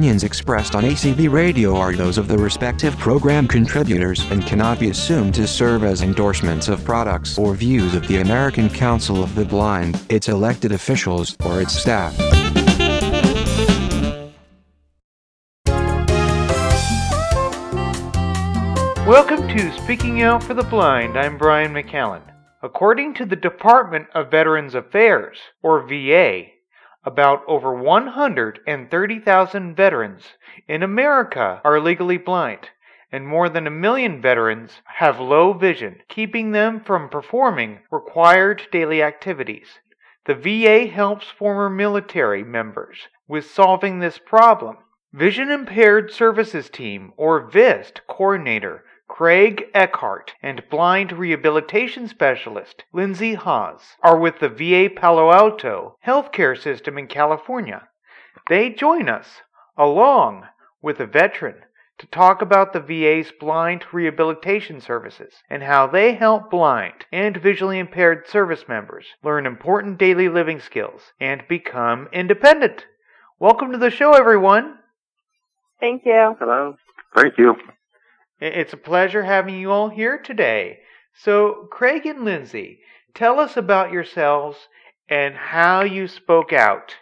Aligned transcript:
opinions 0.00 0.24
expressed 0.24 0.74
on 0.74 0.82
ACB 0.82 1.30
Radio 1.30 1.76
are 1.76 1.92
those 1.92 2.16
of 2.16 2.26
the 2.26 2.38
respective 2.38 2.96
program 2.96 3.46
contributors 3.46 4.24
and 4.30 4.46
cannot 4.46 4.80
be 4.80 4.88
assumed 4.88 5.34
to 5.34 5.46
serve 5.46 5.84
as 5.84 6.00
endorsements 6.00 6.68
of 6.68 6.82
products 6.86 7.36
or 7.36 7.52
views 7.54 7.94
of 7.94 8.08
the 8.08 8.16
American 8.22 8.70
Council 8.70 9.22
of 9.22 9.34
the 9.34 9.44
Blind, 9.44 10.02
its 10.08 10.30
elected 10.30 10.72
officials, 10.72 11.36
or 11.44 11.60
its 11.60 11.74
staff. 11.74 12.18
Welcome 19.06 19.46
to 19.48 19.70
Speaking 19.84 20.22
Out 20.22 20.42
for 20.42 20.54
the 20.54 20.66
Blind. 20.70 21.18
I'm 21.18 21.36
Brian 21.36 21.74
McCallan. 21.74 22.22
According 22.62 23.12
to 23.16 23.26
the 23.26 23.36
Department 23.36 24.06
of 24.14 24.30
Veterans 24.30 24.74
Affairs, 24.74 25.36
or 25.62 25.86
VA, 25.86 26.44
about 27.04 27.42
over 27.48 27.74
130,000 27.74 29.74
veterans 29.74 30.22
in 30.68 30.82
America 30.82 31.60
are 31.64 31.80
legally 31.80 32.18
blind, 32.18 32.68
and 33.10 33.26
more 33.26 33.48
than 33.48 33.66
a 33.66 33.70
million 33.70 34.20
veterans 34.20 34.82
have 34.84 35.18
low 35.18 35.52
vision, 35.52 36.00
keeping 36.08 36.52
them 36.52 36.80
from 36.80 37.08
performing 37.08 37.80
required 37.90 38.62
daily 38.70 39.02
activities. 39.02 39.78
The 40.26 40.34
VA 40.34 40.86
helps 40.86 41.26
former 41.26 41.70
military 41.70 42.44
members 42.44 43.08
with 43.26 43.50
solving 43.50 43.98
this 43.98 44.18
problem. 44.18 44.76
Vision 45.12 45.50
Impaired 45.50 46.12
Services 46.12 46.68
Team, 46.68 47.12
or 47.16 47.40
VIST, 47.40 48.02
coordinator 48.06 48.84
Craig 49.12 49.66
Eckhart 49.74 50.34
and 50.40 50.62
blind 50.70 51.12
rehabilitation 51.12 52.06
specialist 52.06 52.84
Lindsay 52.92 53.34
Haas 53.34 53.96
are 54.02 54.16
with 54.16 54.38
the 54.38 54.48
VA 54.48 54.88
Palo 54.88 55.32
Alto 55.32 55.98
healthcare 56.06 56.56
system 56.56 56.96
in 56.96 57.08
California. 57.08 57.88
They 58.48 58.70
join 58.70 59.08
us, 59.08 59.42
along 59.76 60.46
with 60.80 61.00
a 61.00 61.06
veteran, 61.06 61.56
to 61.98 62.06
talk 62.06 62.40
about 62.40 62.72
the 62.72 62.80
VA's 62.80 63.32
blind 63.32 63.84
rehabilitation 63.92 64.80
services 64.80 65.34
and 65.50 65.64
how 65.64 65.88
they 65.88 66.14
help 66.14 66.48
blind 66.48 67.04
and 67.12 67.36
visually 67.36 67.80
impaired 67.80 68.28
service 68.28 68.66
members 68.68 69.06
learn 69.22 69.44
important 69.44 69.98
daily 69.98 70.28
living 70.28 70.60
skills 70.60 71.12
and 71.20 71.42
become 71.48 72.08
independent. 72.12 72.86
Welcome 73.38 73.72
to 73.72 73.78
the 73.78 73.90
show, 73.90 74.12
everyone. 74.12 74.78
Thank 75.80 76.06
you. 76.06 76.36
Hello. 76.38 76.76
Thank 77.14 77.36
you. 77.36 77.56
It's 78.40 78.72
a 78.72 78.78
pleasure 78.78 79.24
having 79.24 79.56
you 79.56 79.70
all 79.70 79.90
here 79.90 80.18
today. 80.18 80.80
So, 81.14 81.68
Craig 81.70 82.06
and 82.06 82.24
Lindsay, 82.24 82.80
tell 83.14 83.38
us 83.38 83.56
about 83.56 83.92
yourselves 83.92 84.56
and 85.08 85.34
how 85.34 85.82
you 85.82 86.08
spoke 86.08 86.52
out, 86.52 86.94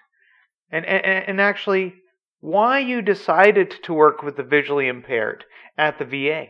and, 0.71 0.85
and, 0.85 1.05
and 1.05 1.41
actually 1.41 1.95
why 2.41 2.79
you 2.79 3.03
decided 3.03 3.71
to 3.83 3.93
work 3.93 4.23
with 4.23 4.37
the 4.37 4.43
visually 4.43 4.89
impaired 4.89 5.45
at 5.77 5.99
the 5.99 6.05
VA. 6.05 6.47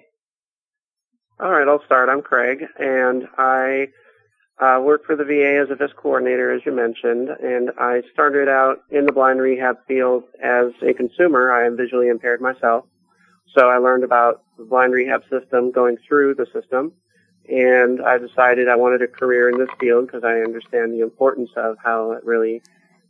All 1.40 1.50
right, 1.50 1.68
I'll 1.68 1.84
start. 1.84 2.08
I'm 2.08 2.22
Craig, 2.22 2.64
and 2.78 3.28
I 3.36 3.88
uh, 4.60 4.80
work 4.82 5.04
for 5.04 5.16
the 5.16 5.24
VA 5.24 5.60
as 5.62 5.70
a 5.70 5.76
VIST 5.76 5.96
coordinator, 5.96 6.52
as 6.52 6.62
you 6.64 6.72
mentioned, 6.72 7.28
and 7.28 7.70
I 7.78 8.02
started 8.12 8.48
out 8.48 8.78
in 8.90 9.04
the 9.04 9.12
blind 9.12 9.40
rehab 9.40 9.76
field 9.86 10.24
as 10.42 10.72
a 10.82 10.94
consumer. 10.94 11.52
I 11.52 11.66
am 11.66 11.76
visually 11.76 12.08
impaired 12.08 12.40
myself. 12.40 12.84
So 13.56 13.68
I 13.68 13.78
learned 13.78 14.04
about 14.04 14.42
the 14.56 14.64
blind 14.64 14.92
rehab 14.92 15.22
system 15.30 15.70
going 15.70 15.96
through 16.06 16.34
the 16.34 16.46
system, 16.52 16.92
and 17.48 18.02
I 18.02 18.18
decided 18.18 18.68
I 18.68 18.76
wanted 18.76 19.02
a 19.02 19.08
career 19.08 19.48
in 19.48 19.58
this 19.58 19.70
field 19.80 20.06
because 20.06 20.22
I 20.24 20.40
understand 20.40 20.92
the 20.92 21.00
importance 21.00 21.50
of 21.56 21.76
how 21.82 22.12
it 22.12 22.24
really 22.24 22.62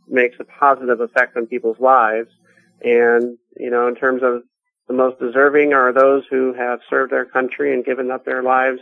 makes 0.06 0.36
a 0.40 0.44
positive 0.44 1.00
effect 1.00 1.36
on 1.36 1.46
people's 1.46 1.80
lives. 1.80 2.30
And, 2.82 3.36
you 3.56 3.70
know, 3.70 3.88
in 3.88 3.96
terms 3.96 4.22
of 4.22 4.42
the 4.86 4.94
most 4.94 5.18
deserving 5.18 5.72
are 5.72 5.92
those 5.92 6.24
who 6.30 6.54
have 6.54 6.80
served 6.88 7.12
their 7.12 7.26
country 7.26 7.74
and 7.74 7.84
given 7.84 8.10
up 8.10 8.24
their 8.24 8.42
lives 8.42 8.80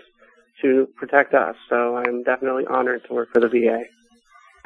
to 0.63 0.89
protect 0.97 1.35
us. 1.35 1.57
So 1.69 1.97
I'm 1.97 2.23
definitely 2.23 2.67
honored 2.67 3.05
to 3.07 3.15
work 3.15 3.33
for 3.33 3.41
the 3.41 3.49
VA. 3.49 3.85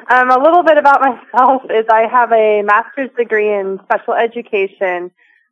Um, 0.09 0.29
a 0.29 0.39
little 0.39 0.63
bit 0.63 0.77
about 0.77 1.01
myself 1.33 1.63
is 1.69 1.85
I 1.89 2.07
have 2.07 2.31
a 2.31 2.61
master's 2.63 3.09
degree 3.17 3.53
in 3.53 3.79
special 3.83 4.13
education 4.13 5.11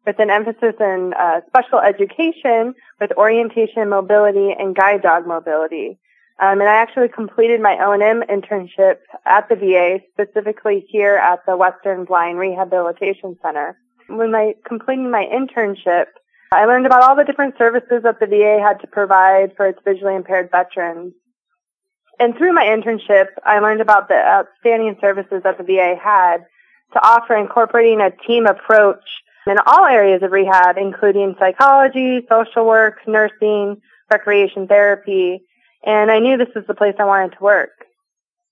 with 0.09 0.17
an 0.17 0.31
emphasis 0.31 0.73
in 0.79 1.13
uh, 1.13 1.39
special 1.45 1.77
education 1.77 2.73
with 2.99 3.11
orientation 3.15 3.89
mobility 3.89 4.55
and 4.57 4.75
guide 4.75 5.03
dog 5.03 5.27
mobility. 5.27 5.99
Um, 6.39 6.61
and 6.61 6.67
I 6.67 6.77
actually 6.77 7.09
completed 7.09 7.61
my 7.61 7.77
O&M 7.77 8.23
internship 8.23 8.97
at 9.27 9.47
the 9.49 9.55
VA, 9.55 9.99
specifically 10.13 10.83
here 10.89 11.13
at 11.17 11.45
the 11.45 11.55
Western 11.55 12.05
Blind 12.05 12.39
Rehabilitation 12.39 13.37
Center. 13.43 13.77
When 14.07 14.33
I 14.33 14.55
completed 14.65 15.11
my 15.11 15.27
internship, 15.31 16.05
I 16.51 16.65
learned 16.65 16.87
about 16.87 17.03
all 17.03 17.15
the 17.15 17.23
different 17.23 17.59
services 17.59 18.01
that 18.01 18.19
the 18.19 18.25
VA 18.25 18.59
had 18.59 18.79
to 18.79 18.87
provide 18.87 19.55
for 19.55 19.67
its 19.67 19.79
visually 19.85 20.15
impaired 20.15 20.49
veterans. 20.49 21.13
And 22.19 22.35
through 22.35 22.53
my 22.53 22.65
internship, 22.65 23.27
I 23.45 23.59
learned 23.59 23.81
about 23.81 24.07
the 24.07 24.15
outstanding 24.15 24.97
services 24.99 25.43
that 25.43 25.59
the 25.59 25.63
VA 25.63 25.95
had 26.01 26.47
to 26.93 27.07
offer 27.07 27.35
incorporating 27.35 28.01
a 28.01 28.09
team 28.09 28.47
approach 28.47 29.03
in 29.49 29.57
all 29.65 29.85
areas 29.85 30.21
of 30.21 30.31
rehab, 30.31 30.77
including 30.77 31.35
psychology, 31.39 32.21
social 32.29 32.65
work, 32.65 32.99
nursing, 33.07 33.81
recreation 34.11 34.67
therapy, 34.67 35.41
and 35.83 36.11
I 36.11 36.19
knew 36.19 36.37
this 36.37 36.53
was 36.55 36.65
the 36.67 36.73
place 36.73 36.95
I 36.99 37.05
wanted 37.05 37.33
to 37.37 37.43
work. 37.43 37.71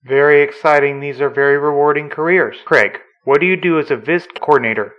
Very 0.04 0.42
exciting. 0.42 1.00
These 1.00 1.22
are 1.22 1.30
very 1.30 1.58
rewarding 1.58 2.10
careers. 2.10 2.58
Craig, 2.66 3.00
what 3.26 3.42
do 3.42 3.46
you 3.46 3.58
do 3.58 3.80
as 3.80 3.92
a 3.92 3.98
VIST 3.98 4.40
coordinator? 4.40 4.94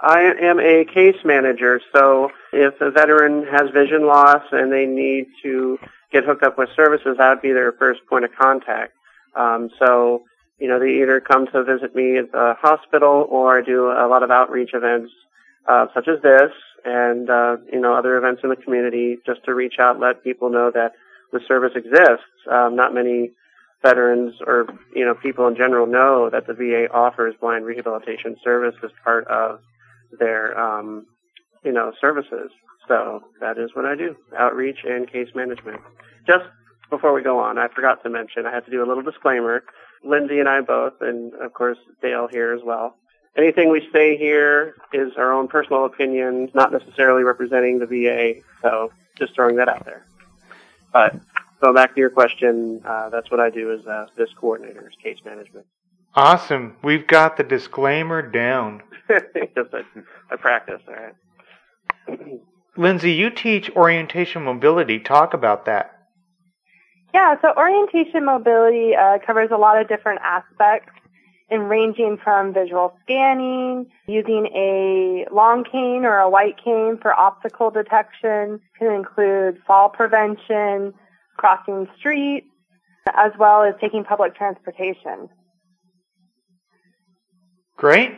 I 0.00 0.20
am 0.40 0.60
a 0.60 0.84
case 0.84 1.16
manager, 1.24 1.80
so 1.92 2.30
if 2.52 2.80
a 2.80 2.90
veteran 2.90 3.44
has 3.50 3.70
vision 3.70 4.06
loss 4.06 4.44
and 4.52 4.72
they 4.72 4.86
need 4.86 5.26
to 5.42 5.78
get 6.12 6.24
hooked 6.24 6.44
up 6.44 6.56
with 6.56 6.68
services, 6.76 7.16
that 7.18 7.28
would 7.28 7.42
be 7.42 7.52
their 7.52 7.72
first 7.72 8.00
point 8.08 8.24
of 8.24 8.30
contact. 8.40 8.92
Um, 9.36 9.70
so 9.78 10.22
you 10.58 10.68
know, 10.68 10.78
they 10.78 11.02
either 11.02 11.20
come 11.20 11.46
to 11.52 11.64
visit 11.64 11.94
me 11.94 12.18
at 12.18 12.32
the 12.32 12.54
hospital 12.60 13.26
or 13.30 13.58
I 13.58 13.62
do 13.62 13.86
a 13.86 14.08
lot 14.08 14.22
of 14.22 14.30
outreach 14.30 14.70
events, 14.74 15.12
uh, 15.66 15.86
such 15.94 16.08
as 16.08 16.20
this 16.22 16.52
and, 16.84 17.30
uh, 17.30 17.56
you 17.72 17.80
know, 17.80 17.94
other 17.94 18.16
events 18.16 18.40
in 18.42 18.50
the 18.50 18.56
community 18.56 19.18
just 19.26 19.44
to 19.44 19.54
reach 19.54 19.74
out, 19.78 20.00
let 20.00 20.24
people 20.24 20.50
know 20.50 20.70
that 20.72 20.92
the 21.32 21.40
service 21.46 21.72
exists. 21.76 22.26
Um, 22.50 22.74
not 22.74 22.94
many 22.94 23.32
veterans 23.82 24.34
or, 24.46 24.66
you 24.94 25.04
know, 25.04 25.14
people 25.14 25.46
in 25.46 25.56
general 25.56 25.86
know 25.86 26.30
that 26.30 26.46
the 26.46 26.54
VA 26.54 26.92
offers 26.92 27.34
blind 27.40 27.64
rehabilitation 27.64 28.36
service 28.42 28.74
as 28.82 28.90
part 29.04 29.26
of 29.28 29.60
their, 30.18 30.58
um, 30.58 31.06
you 31.64 31.72
know, 31.72 31.92
services. 32.00 32.50
So 32.88 33.22
that 33.40 33.58
is 33.58 33.70
what 33.74 33.84
I 33.84 33.94
do, 33.94 34.16
outreach 34.36 34.78
and 34.84 35.10
case 35.10 35.28
management. 35.34 35.80
Just 36.26 36.44
before 36.90 37.12
we 37.12 37.22
go 37.22 37.38
on, 37.38 37.58
I 37.58 37.68
forgot 37.68 38.02
to 38.02 38.10
mention, 38.10 38.46
I 38.46 38.52
have 38.54 38.64
to 38.64 38.70
do 38.70 38.82
a 38.82 38.88
little 38.88 39.02
disclaimer. 39.02 39.62
Lindsay 40.04 40.40
and 40.40 40.48
I 40.48 40.60
both, 40.60 40.94
and 41.00 41.34
of 41.34 41.52
course 41.52 41.78
Dale 42.02 42.28
here 42.28 42.52
as 42.52 42.62
well. 42.64 42.96
Anything 43.36 43.70
we 43.70 43.88
say 43.92 44.16
here 44.16 44.74
is 44.92 45.12
our 45.16 45.32
own 45.32 45.48
personal 45.48 45.84
opinions, 45.84 46.50
not 46.54 46.72
necessarily 46.72 47.22
representing 47.22 47.78
the 47.78 47.86
VA. 47.86 48.40
So 48.62 48.90
just 49.16 49.34
throwing 49.34 49.56
that 49.56 49.68
out 49.68 49.84
there. 49.84 50.04
But 50.92 51.16
so 51.62 51.72
back 51.72 51.94
to 51.94 52.00
your 52.00 52.10
question, 52.10 52.80
uh, 52.84 53.10
that's 53.10 53.30
what 53.30 53.40
I 53.40 53.50
do 53.50 53.72
as 53.72 53.86
uh, 53.86 54.06
VIST 54.16 54.36
coordinator, 54.36 54.88
is 54.88 54.96
case 55.02 55.18
management. 55.24 55.66
Awesome. 56.14 56.76
We've 56.82 57.06
got 57.06 57.36
the 57.36 57.44
disclaimer 57.44 58.22
down. 58.22 58.82
Just 59.08 59.74
I, 59.74 59.82
I 60.30 60.36
practice, 60.36 60.80
all 60.88 60.94
right. 60.94 62.40
Lindsay, 62.76 63.12
you 63.12 63.30
teach 63.30 63.70
orientation 63.70 64.44
mobility. 64.44 64.98
Talk 64.98 65.34
about 65.34 65.66
that. 65.66 65.97
Yeah, 67.14 67.36
so 67.40 67.52
orientation 67.56 68.24
mobility 68.24 68.94
uh, 68.94 69.18
covers 69.26 69.50
a 69.52 69.56
lot 69.56 69.80
of 69.80 69.88
different 69.88 70.20
aspects 70.22 70.92
in 71.50 71.62
ranging 71.62 72.18
from 72.22 72.52
visual 72.52 72.94
scanning, 73.02 73.86
using 74.06 74.46
a 74.54 75.26
long 75.32 75.64
cane 75.64 76.04
or 76.04 76.18
a 76.18 76.28
white 76.28 76.62
cane 76.62 76.98
for 77.00 77.18
obstacle 77.18 77.70
detection, 77.70 78.60
can 78.78 78.92
include 78.92 79.58
fall 79.66 79.88
prevention, 79.88 80.92
crossing 81.38 81.88
streets, 81.98 82.46
as 83.14 83.32
well 83.38 83.62
as 83.62 83.74
taking 83.80 84.04
public 84.04 84.34
transportation. 84.36 85.30
Great. 87.76 88.12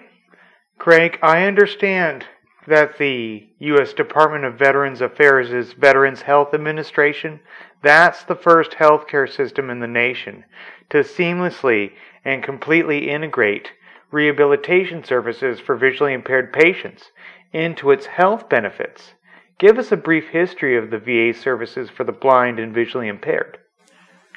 Craig, 0.79 1.19
I 1.23 1.45
understand 1.45 2.25
that 2.67 2.99
the 2.99 3.49
U.S. 3.59 3.93
Department 3.93 4.45
of 4.45 4.59
Veterans 4.59 5.01
Affairs 5.01 5.51
is 5.53 5.73
Veterans 5.73 6.23
Health 6.23 6.53
Administration. 6.55 7.41
That's 7.83 8.25
the 8.25 8.35
first 8.35 8.73
healthcare 8.73 9.31
system 9.31 9.71
in 9.71 9.81
the 9.81 9.87
nation 9.87 10.45
to 10.91 10.99
seamlessly 10.99 11.93
and 12.25 12.43
completely 12.43 13.09
integrate 13.11 13.73
rehabilitation 14.11 15.05
services 15.05 15.61
for 15.61 15.77
visually 15.77 16.13
impaired 16.13 16.53
patients 16.53 17.11
into 17.53 17.91
its 17.91 18.07
health 18.07 18.49
benefits. 18.49 19.15
Give 19.59 19.79
us 19.79 19.93
a 19.93 19.97
brief 19.97 20.29
history 20.29 20.77
of 20.77 20.91
the 20.91 20.99
VA 20.99 21.39
services 21.39 21.91
for 21.91 22.05
the 22.05 22.13
blind 22.13 22.59
and 22.59 22.75
visually 22.75 23.09
impaired. 23.09 23.59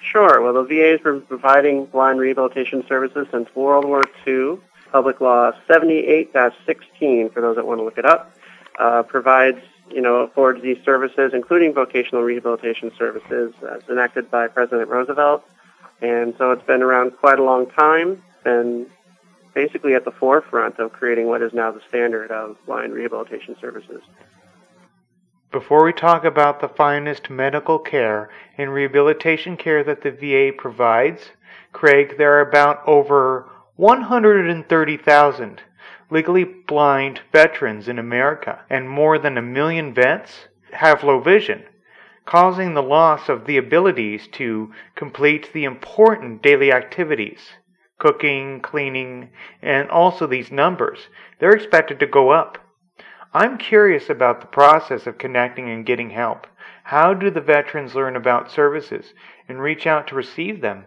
Sure. 0.01 0.41
Well, 0.41 0.53
the 0.53 0.63
VA 0.63 0.91
has 0.91 1.01
been 1.01 1.21
providing 1.21 1.85
blind 1.85 2.19
rehabilitation 2.19 2.83
services 2.87 3.27
since 3.31 3.47
World 3.55 3.85
War 3.85 4.01
II 4.27 4.59
Public 4.93 5.19
Law 5.19 5.51
78-16, 5.67 7.33
for 7.33 7.41
those 7.41 7.55
that 7.55 7.65
want 7.65 7.79
to 7.79 7.83
look 7.83 7.97
it 7.97 8.05
up, 8.05 8.31
uh, 8.77 9.01
provides, 9.01 9.57
you 9.89 10.01
know, 10.01 10.17
affords 10.17 10.61
these 10.61 10.77
services, 10.85 11.31
including 11.33 11.73
vocational 11.73 12.21
rehabilitation 12.21 12.91
services, 12.97 13.53
as 13.69 13.81
enacted 13.89 14.29
by 14.29 14.47
President 14.47 14.87
Roosevelt. 14.87 15.43
And 16.01 16.35
so 16.37 16.51
it's 16.51 16.65
been 16.67 16.83
around 16.83 17.17
quite 17.17 17.39
a 17.39 17.43
long 17.43 17.71
time, 17.71 18.21
been 18.43 18.85
basically 19.55 19.95
at 19.95 20.05
the 20.05 20.11
forefront 20.11 20.77
of 20.77 20.93
creating 20.93 21.25
what 21.27 21.41
is 21.41 21.53
now 21.53 21.71
the 21.71 21.81
standard 21.89 22.29
of 22.29 22.55
blind 22.67 22.93
rehabilitation 22.93 23.55
services. 23.59 24.03
Before 25.51 25.83
we 25.83 25.93
talk 25.93 26.23
about 26.23 26.61
the 26.61 26.67
finest 26.67 27.31
medical 27.31 27.79
care 27.79 28.29
and 28.59 28.71
rehabilitation 28.71 29.57
care 29.57 29.83
that 29.83 30.01
the 30.01 30.11
VA 30.11 30.55
provides, 30.55 31.31
Craig, 31.71 32.15
there 32.17 32.37
are 32.37 32.41
about 32.41 32.87
over 32.87 33.47
130,000 33.75 35.61
legally 36.09 36.43
blind 36.43 37.21
veterans 37.31 37.87
in 37.87 37.97
America, 37.97 38.61
and 38.69 38.87
more 38.87 39.17
than 39.17 39.37
a 39.37 39.41
million 39.41 39.93
vets 39.93 40.47
have 40.73 41.03
low 41.03 41.19
vision, 41.19 41.63
causing 42.25 42.73
the 42.73 42.83
loss 42.83 43.29
of 43.29 43.45
the 43.45 43.57
abilities 43.57 44.27
to 44.27 44.71
complete 44.95 45.51
the 45.53 45.63
important 45.63 46.41
daily 46.41 46.71
activities 46.71 47.53
cooking, 47.99 48.59
cleaning, 48.59 49.29
and 49.61 49.89
also 49.89 50.27
these 50.27 50.51
numbers. 50.51 51.07
They're 51.39 51.55
expected 51.55 51.99
to 52.01 52.07
go 52.07 52.31
up. 52.31 52.57
I'm 53.33 53.57
curious 53.57 54.09
about 54.09 54.41
the 54.41 54.47
process 54.47 55.07
of 55.07 55.17
connecting 55.17 55.69
and 55.69 55.85
getting 55.85 56.09
help. 56.09 56.45
How 56.83 57.13
do 57.13 57.31
the 57.31 57.39
veterans 57.39 57.95
learn 57.95 58.17
about 58.17 58.51
services 58.51 59.13
and 59.47 59.61
reach 59.61 59.87
out 59.87 60.07
to 60.07 60.15
receive 60.15 60.59
them? 60.59 60.85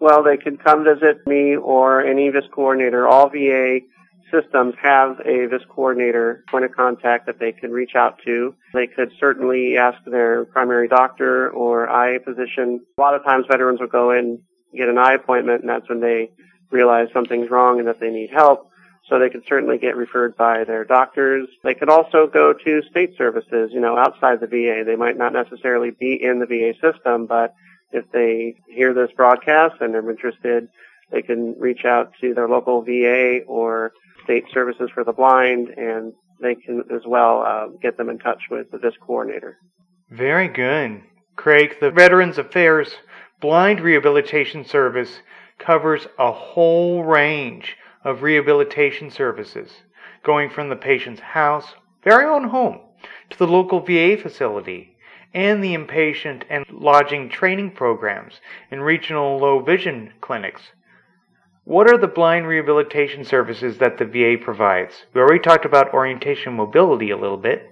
Well, 0.00 0.22
they 0.22 0.38
can 0.38 0.56
come 0.56 0.84
visit 0.84 1.26
me 1.26 1.56
or 1.56 2.02
any 2.02 2.30
VIS 2.30 2.44
coordinator. 2.52 3.06
All 3.06 3.28
VA 3.28 3.80
systems 4.32 4.74
have 4.82 5.20
a 5.20 5.46
VIS 5.46 5.62
coordinator 5.68 6.42
point 6.50 6.64
of 6.64 6.72
contact 6.72 7.26
that 7.26 7.38
they 7.38 7.52
can 7.52 7.70
reach 7.70 7.94
out 7.94 8.18
to. 8.24 8.54
They 8.72 8.86
could 8.86 9.12
certainly 9.20 9.76
ask 9.76 9.98
their 10.06 10.46
primary 10.46 10.88
doctor 10.88 11.50
or 11.50 11.90
eye 11.90 12.18
physician. 12.20 12.80
A 12.96 13.00
lot 13.00 13.14
of 13.14 13.24
times 13.24 13.44
veterans 13.50 13.80
will 13.80 13.88
go 13.88 14.12
in, 14.12 14.40
get 14.74 14.88
an 14.88 14.96
eye 14.96 15.14
appointment, 15.14 15.60
and 15.60 15.68
that's 15.68 15.88
when 15.88 16.00
they 16.00 16.30
realize 16.70 17.08
something's 17.12 17.50
wrong 17.50 17.78
and 17.78 17.88
that 17.88 18.00
they 18.00 18.10
need 18.10 18.30
help. 18.30 18.70
So 19.08 19.18
they 19.18 19.28
could 19.28 19.42
certainly 19.48 19.76
get 19.76 19.96
referred 19.96 20.36
by 20.36 20.64
their 20.64 20.84
doctors. 20.84 21.48
They 21.64 21.74
could 21.74 21.90
also 21.90 22.28
go 22.32 22.52
to 22.52 22.82
state 22.90 23.16
services, 23.18 23.70
you 23.72 23.80
know, 23.80 23.98
outside 23.98 24.40
the 24.40 24.46
VA. 24.46 24.84
They 24.86 24.96
might 24.96 25.18
not 25.18 25.32
necessarily 25.32 25.90
be 25.90 26.18
in 26.22 26.38
the 26.38 26.46
VA 26.46 26.74
system, 26.80 27.26
but 27.26 27.54
if 27.92 28.10
they 28.12 28.54
hear 28.68 28.94
this 28.94 29.10
broadcast 29.16 29.76
and 29.80 29.94
they're 29.94 30.10
interested, 30.10 30.68
they 31.10 31.22
can 31.22 31.58
reach 31.58 31.84
out 31.84 32.12
to 32.20 32.34
their 32.34 32.48
local 32.48 32.82
VA 32.82 33.40
or 33.46 33.92
state 34.24 34.44
services 34.52 34.90
for 34.94 35.04
the 35.04 35.12
blind, 35.12 35.68
and 35.70 36.12
they 36.40 36.54
can 36.54 36.84
as 36.94 37.02
well 37.06 37.42
uh, 37.42 37.66
get 37.82 37.96
them 37.96 38.08
in 38.08 38.18
touch 38.18 38.42
with 38.50 38.70
the 38.70 38.78
VIS 38.78 38.94
coordinator. 39.00 39.58
Very 40.10 40.48
good. 40.48 41.02
Craig, 41.36 41.76
the 41.80 41.90
Veterans 41.90 42.38
Affairs 42.38 42.94
Blind 43.40 43.80
Rehabilitation 43.80 44.64
Service 44.64 45.20
covers 45.58 46.06
a 46.18 46.32
whole 46.32 47.04
range 47.04 47.76
of 48.04 48.22
rehabilitation 48.22 49.10
services, 49.10 49.70
going 50.22 50.50
from 50.50 50.68
the 50.68 50.76
patient's 50.76 51.20
house, 51.20 51.74
very 52.02 52.24
own 52.24 52.48
home, 52.48 52.80
to 53.30 53.38
the 53.38 53.46
local 53.46 53.80
VA 53.80 54.16
facility 54.16 54.89
and 55.32 55.62
the 55.62 55.74
inpatient 55.74 56.42
and 56.50 56.64
lodging 56.70 57.28
training 57.28 57.70
programs 57.70 58.40
in 58.70 58.80
regional 58.80 59.38
low 59.38 59.60
vision 59.60 60.12
clinics. 60.20 60.62
What 61.64 61.88
are 61.88 61.98
the 61.98 62.08
blind 62.08 62.46
rehabilitation 62.46 63.24
services 63.24 63.78
that 63.78 63.98
the 63.98 64.04
VA 64.04 64.42
provides? 64.42 64.94
We 65.14 65.20
already 65.20 65.42
talked 65.42 65.64
about 65.64 65.94
orientation 65.94 66.54
mobility 66.54 67.10
a 67.10 67.16
little 67.16 67.36
bit. 67.36 67.62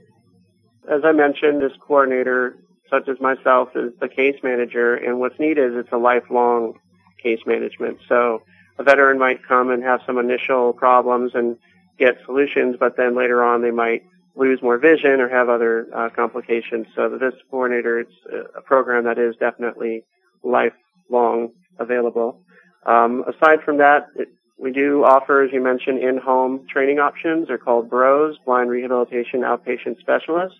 As 0.88 1.00
I 1.04 1.12
mentioned, 1.12 1.60
VIST 1.60 1.80
coordinator, 1.80 2.58
such 2.90 3.08
as 3.08 3.20
myself, 3.20 3.70
is 3.74 3.92
the 4.00 4.08
case 4.08 4.36
manager, 4.42 4.94
and 4.94 5.18
what's 5.18 5.38
neat 5.38 5.58
is 5.58 5.74
it's 5.74 5.92
a 5.92 5.98
lifelong 5.98 6.74
case 7.22 7.40
management. 7.46 7.98
So 8.08 8.42
a 8.78 8.84
veteran 8.84 9.18
might 9.18 9.46
come 9.46 9.70
and 9.70 9.82
have 9.82 10.00
some 10.06 10.18
initial 10.18 10.72
problems 10.72 11.32
and 11.34 11.56
get 11.98 12.18
solutions, 12.24 12.76
but 12.78 12.96
then 12.96 13.16
later 13.16 13.42
on 13.42 13.62
they 13.62 13.72
might 13.72 14.04
lose 14.38 14.62
more 14.62 14.78
vision 14.78 15.20
or 15.20 15.28
have 15.28 15.48
other 15.48 15.88
uh, 15.94 16.08
complications. 16.14 16.86
So 16.94 17.08
the 17.08 17.18
VIS 17.18 17.34
coordinator, 17.50 18.00
it's 18.00 18.14
a 18.56 18.62
program 18.62 19.04
that 19.04 19.18
is 19.18 19.34
definitely 19.36 20.04
lifelong 20.42 21.50
available. 21.78 22.40
Um, 22.86 23.24
aside 23.26 23.58
from 23.64 23.78
that, 23.78 24.06
it, 24.16 24.28
we 24.58 24.72
do 24.72 25.04
offer, 25.04 25.42
as 25.42 25.52
you 25.52 25.62
mentioned, 25.62 25.98
in-home 25.98 26.66
training 26.72 26.98
options. 26.98 27.48
They're 27.48 27.58
called 27.58 27.90
BROS, 27.90 28.36
Blind 28.44 28.70
Rehabilitation 28.70 29.40
Outpatient 29.40 29.98
Specialists. 30.00 30.58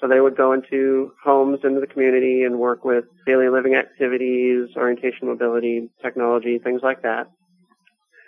So 0.00 0.08
they 0.08 0.20
would 0.20 0.36
go 0.36 0.52
into 0.52 1.12
homes 1.22 1.60
into 1.62 1.80
the 1.80 1.86
community 1.86 2.42
and 2.42 2.58
work 2.58 2.84
with 2.84 3.04
daily 3.24 3.48
living 3.48 3.76
activities, 3.76 4.70
orientation 4.76 5.28
mobility, 5.28 5.90
technology, 6.02 6.58
things 6.58 6.80
like 6.82 7.02
that. 7.02 7.30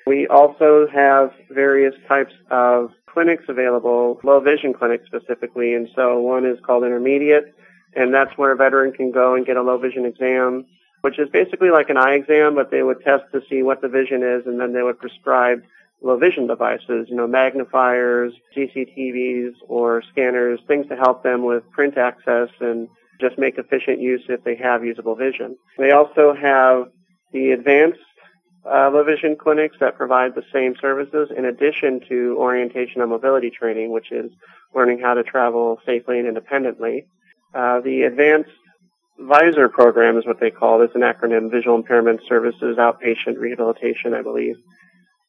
We 0.06 0.26
also 0.26 0.86
have 0.92 1.32
various 1.50 1.94
types 2.08 2.34
of 2.50 2.90
clinics 3.06 3.44
available, 3.48 4.20
low 4.22 4.40
vision 4.40 4.74
clinics 4.74 5.06
specifically, 5.06 5.74
and 5.74 5.88
so 5.94 6.20
one 6.20 6.44
is 6.44 6.58
called 6.64 6.84
intermediate, 6.84 7.54
and 7.94 8.12
that's 8.12 8.36
where 8.36 8.52
a 8.52 8.56
veteran 8.56 8.92
can 8.92 9.12
go 9.12 9.34
and 9.34 9.46
get 9.46 9.56
a 9.56 9.62
low 9.62 9.78
vision 9.78 10.04
exam, 10.04 10.66
which 11.00 11.18
is 11.18 11.28
basically 11.30 11.70
like 11.70 11.88
an 11.90 11.96
eye 11.96 12.14
exam, 12.14 12.54
but 12.54 12.70
they 12.70 12.82
would 12.82 13.00
test 13.02 13.24
to 13.32 13.40
see 13.48 13.62
what 13.62 13.80
the 13.80 13.88
vision 13.88 14.22
is, 14.22 14.46
and 14.46 14.60
then 14.60 14.72
they 14.74 14.82
would 14.82 14.98
prescribe 14.98 15.62
low 16.02 16.18
vision 16.18 16.46
devices, 16.46 17.06
you 17.08 17.16
know, 17.16 17.26
magnifiers, 17.26 18.34
CCTVs, 18.54 19.54
or 19.68 20.02
scanners, 20.12 20.60
things 20.68 20.86
to 20.88 20.96
help 20.96 21.22
them 21.22 21.44
with 21.44 21.62
print 21.70 21.96
access 21.96 22.50
and 22.60 22.88
just 23.20 23.38
make 23.38 23.56
efficient 23.58 24.00
use 24.00 24.22
if 24.28 24.42
they 24.44 24.56
have 24.56 24.84
usable 24.84 25.14
vision. 25.14 25.56
They 25.78 25.92
also 25.92 26.34
have 26.34 26.88
the 27.32 27.52
advanced 27.52 28.00
uh, 28.66 28.90
low 28.90 29.05
vision 29.05 29.37
clinics 29.37 29.76
that 29.81 29.96
provide 29.96 30.34
the 30.34 30.44
same 30.52 30.75
services 30.81 31.31
in 31.37 31.44
addition 31.44 32.00
to 32.08 32.37
orientation 32.38 33.00
and 33.00 33.11
mobility 33.11 33.50
training, 33.50 33.93
which 33.93 34.11
is 34.11 34.31
learning 34.75 35.00
how 35.00 35.14
to 35.14 35.22
travel 35.22 35.78
safely 35.84 36.19
and 36.19 36.28
independently. 36.28 37.06
Uh, 37.55 37.81
the 37.81 38.02
advanced 38.02 38.50
VISOR 39.19 39.69
program 39.69 40.19
is 40.19 40.26
what 40.26 40.40
they 40.40 40.50
call 40.50 40.81
it. 40.81 40.87
It's 40.87 40.94
an 40.94 41.02
acronym, 41.02 41.50
Visual 41.50 41.76
Impairment 41.76 42.20
Services 42.28 42.76
Outpatient 42.78 43.38
Rehabilitation, 43.38 44.14
I 44.14 44.22
believe. 44.22 44.56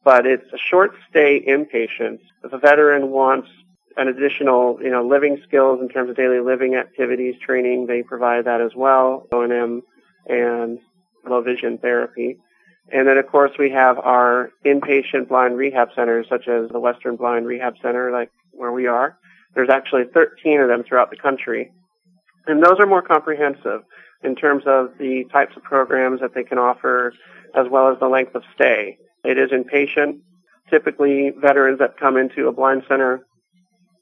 But 0.04 0.26
it's 0.26 0.52
a 0.54 0.58
short 0.58 0.96
stay 1.10 1.44
inpatient. 1.46 2.20
If 2.44 2.54
a 2.54 2.58
veteran 2.58 3.10
wants 3.10 3.50
an 3.98 4.08
additional, 4.08 4.80
you 4.82 4.90
know, 4.90 5.06
living 5.06 5.42
skills 5.48 5.80
in 5.82 5.90
terms 5.90 6.10
of 6.10 6.16
daily 6.16 6.40
living 6.40 6.76
activities, 6.76 7.36
training, 7.40 7.88
they 7.88 8.04
provide 8.04 8.46
that 8.46 8.62
as 8.62 8.76
well, 8.76 9.28
O&M 9.32 9.82
and 10.28 10.80
low 11.28 11.42
vision 11.42 11.78
therapy. 11.78 12.38
And 12.92 13.08
then, 13.08 13.18
of 13.18 13.28
course, 13.28 13.52
we 13.58 13.72
have 13.72 13.98
our 13.98 14.52
inpatient 14.66 15.28
blind 15.28 15.58
rehab 15.58 15.90
centers, 15.96 16.28
such 16.30 16.48
as 16.48 16.70
the 16.70 16.80
Western 16.80 17.16
Blind 17.16 17.48
Rehab 17.48 17.76
Center, 17.82 18.12
like 18.12 18.30
where 18.52 18.72
we 18.72 18.86
are. 18.88 19.18
There's 19.56 19.70
actually 19.70 20.04
13 20.14 20.62
of 20.62 20.68
them 20.68 20.84
throughout 20.84 21.10
the 21.10 21.18
country. 21.18 21.72
And 22.46 22.64
those 22.64 22.80
are 22.80 22.86
more 22.86 23.02
comprehensive 23.02 23.82
in 24.24 24.36
terms 24.36 24.64
of 24.68 24.90
the 25.00 25.26
types 25.32 25.56
of 25.56 25.64
programs 25.64 26.22
that 26.22 26.36
they 26.36 26.44
can 26.44 26.58
offer, 26.58 27.14
as 27.56 27.66
well 27.70 27.92
as 27.92 28.00
the 28.00 28.08
length 28.08 28.36
of 28.36 28.44
stay. 28.54 28.98
It 29.24 29.38
is 29.38 29.50
inpatient. 29.50 30.20
Typically, 30.70 31.32
veterans 31.42 31.80
that 31.80 31.98
come 31.98 32.18
into 32.18 32.48
a 32.48 32.52
blind 32.52 32.84
center 32.88 33.26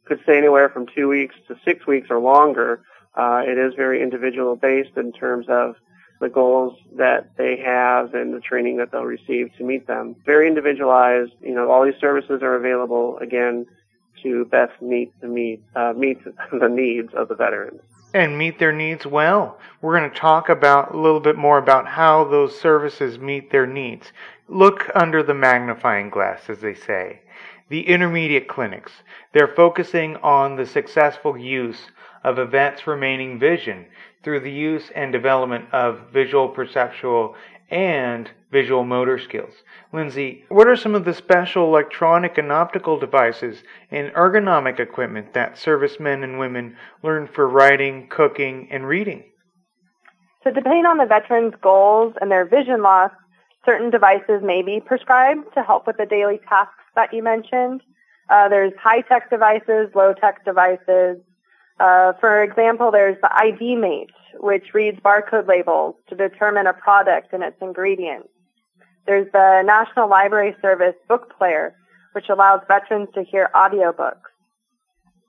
could 0.05 0.19
stay 0.23 0.37
anywhere 0.37 0.69
from 0.69 0.85
two 0.93 1.07
weeks 1.07 1.35
to 1.47 1.55
six 1.65 1.87
weeks 1.87 2.07
or 2.09 2.19
longer. 2.19 2.81
Uh, 3.15 3.41
it 3.45 3.57
is 3.57 3.73
very 3.75 4.01
individual 4.01 4.55
based 4.55 4.97
in 4.97 5.13
terms 5.13 5.45
of 5.49 5.75
the 6.23 6.29
goals 6.29 6.77
that 6.95 7.29
they 7.37 7.57
have 7.57 8.13
and 8.13 8.33
the 8.33 8.39
training 8.39 8.77
that 8.77 8.91
they'll 8.91 9.03
receive 9.03 9.51
to 9.57 9.63
meet 9.63 9.85
them. 9.87 10.15
Very 10.25 10.47
individualized. 10.47 11.33
You 11.41 11.53
know, 11.53 11.69
all 11.69 11.83
these 11.85 11.99
services 11.99 12.41
are 12.41 12.55
available 12.55 13.17
again 13.17 13.65
to 14.23 14.45
best 14.45 14.81
meet 14.81 15.11
the 15.19 15.59
uh, 15.75 15.93
meet 15.93 16.19
the 16.51 16.69
needs 16.69 17.13
of 17.13 17.27
the 17.27 17.35
veterans 17.35 17.81
and 18.13 18.37
meet 18.37 18.59
their 18.59 18.71
needs 18.71 19.05
well. 19.05 19.57
We're 19.81 19.97
going 19.97 20.09
to 20.09 20.15
talk 20.15 20.47
about 20.47 20.93
a 20.93 20.99
little 20.99 21.19
bit 21.19 21.35
more 21.35 21.57
about 21.57 21.87
how 21.87 22.23
those 22.23 22.57
services 22.57 23.17
meet 23.17 23.51
their 23.51 23.65
needs. 23.65 24.11
Look 24.47 24.89
under 24.93 25.23
the 25.23 25.33
magnifying 25.33 26.11
glass, 26.11 26.43
as 26.47 26.59
they 26.59 26.75
say. 26.75 27.21
The 27.69 27.87
intermediate 27.87 28.47
clinics, 28.47 28.91
they're 29.33 29.47
focusing 29.47 30.17
on 30.17 30.55
the 30.55 30.67
successful 30.67 31.35
use 31.35 31.87
of 32.23 32.37
events 32.37 32.85
remaining 32.85 33.39
vision 33.39 33.87
through 34.23 34.39
the 34.39 34.51
use 34.51 34.89
and 34.95 35.11
development 35.11 35.65
of 35.73 36.11
visual 36.11 36.47
perceptual 36.49 37.35
and 37.69 38.29
visual 38.51 38.83
motor 38.83 39.17
skills. 39.17 39.53
Lindsay, 39.91 40.45
what 40.49 40.67
are 40.67 40.75
some 40.75 40.95
of 40.95 41.05
the 41.05 41.13
special 41.13 41.65
electronic 41.65 42.37
and 42.37 42.51
optical 42.51 42.99
devices 42.99 43.63
and 43.89 44.13
ergonomic 44.13 44.79
equipment 44.79 45.33
that 45.33 45.57
servicemen 45.57 46.23
and 46.23 46.37
women 46.37 46.75
learn 47.01 47.27
for 47.27 47.47
writing, 47.47 48.07
cooking, 48.09 48.67
and 48.71 48.87
reading? 48.87 49.23
So, 50.43 50.51
depending 50.51 50.85
on 50.85 50.97
the 50.97 51.05
veteran's 51.05 51.53
goals 51.61 52.13
and 52.21 52.29
their 52.29 52.45
vision 52.45 52.81
loss, 52.81 53.11
certain 53.65 53.89
devices 53.89 54.41
may 54.43 54.61
be 54.61 54.81
prescribed 54.85 55.53
to 55.55 55.63
help 55.63 55.87
with 55.87 55.97
the 55.97 56.05
daily 56.05 56.39
tasks 56.47 56.83
that 56.95 57.13
you 57.13 57.23
mentioned. 57.23 57.81
Uh, 58.29 58.49
there's 58.49 58.73
high-tech 58.81 59.29
devices, 59.29 59.89
low-tech 59.95 60.45
devices. 60.45 61.17
Uh, 61.79 62.13
for 62.19 62.43
example, 62.43 62.91
there's 62.91 63.17
the 63.21 63.35
ID 63.35 63.75
Mate, 63.75 64.11
which 64.35 64.73
reads 64.73 64.99
barcode 64.99 65.47
labels 65.47 65.95
to 66.09 66.15
determine 66.15 66.67
a 66.67 66.73
product 66.73 67.33
and 67.33 67.43
its 67.43 67.57
ingredients. 67.61 68.29
There's 69.05 69.31
the 69.31 69.63
National 69.65 70.09
Library 70.09 70.55
Service 70.61 70.95
Book 71.09 71.33
Player, 71.37 71.75
which 72.13 72.29
allows 72.29 72.61
veterans 72.67 73.09
to 73.15 73.23
hear 73.23 73.49
audiobooks. 73.53 74.21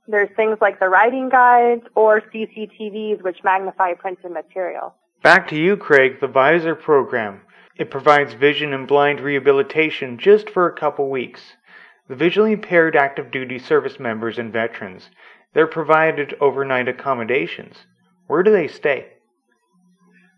There's 0.07 0.29
things 0.37 0.59
like 0.61 0.81
the 0.81 0.89
writing 0.89 1.31
guides 1.31 1.83
or 1.95 2.21
CCTVs, 2.21 3.23
which 3.23 3.39
magnify 3.43 3.95
printed 3.95 4.33
material. 4.33 4.95
Back 5.23 5.49
to 5.49 5.57
you, 5.57 5.77
Craig, 5.79 6.21
the 6.21 6.29
VISOR 6.29 6.75
program. 6.75 7.41
It 7.77 7.91
provides 7.91 8.35
vision 8.35 8.73
and 8.75 8.87
blind 8.87 9.21
rehabilitation 9.21 10.19
just 10.19 10.51
for 10.51 10.69
a 10.69 10.79
couple 10.79 11.11
weeks. 11.11 11.41
The 12.07 12.15
visually 12.15 12.53
impaired 12.53 12.95
active 12.95 13.31
duty 13.31 13.59
service 13.59 13.99
members 13.99 14.39
and 14.39 14.53
veterans, 14.53 15.09
they're 15.55 15.67
provided 15.67 16.35
overnight 16.41 16.89
accommodations. 16.89 17.77
Where 18.27 18.43
do 18.43 18.51
they 18.51 18.69
stay? 18.69 19.07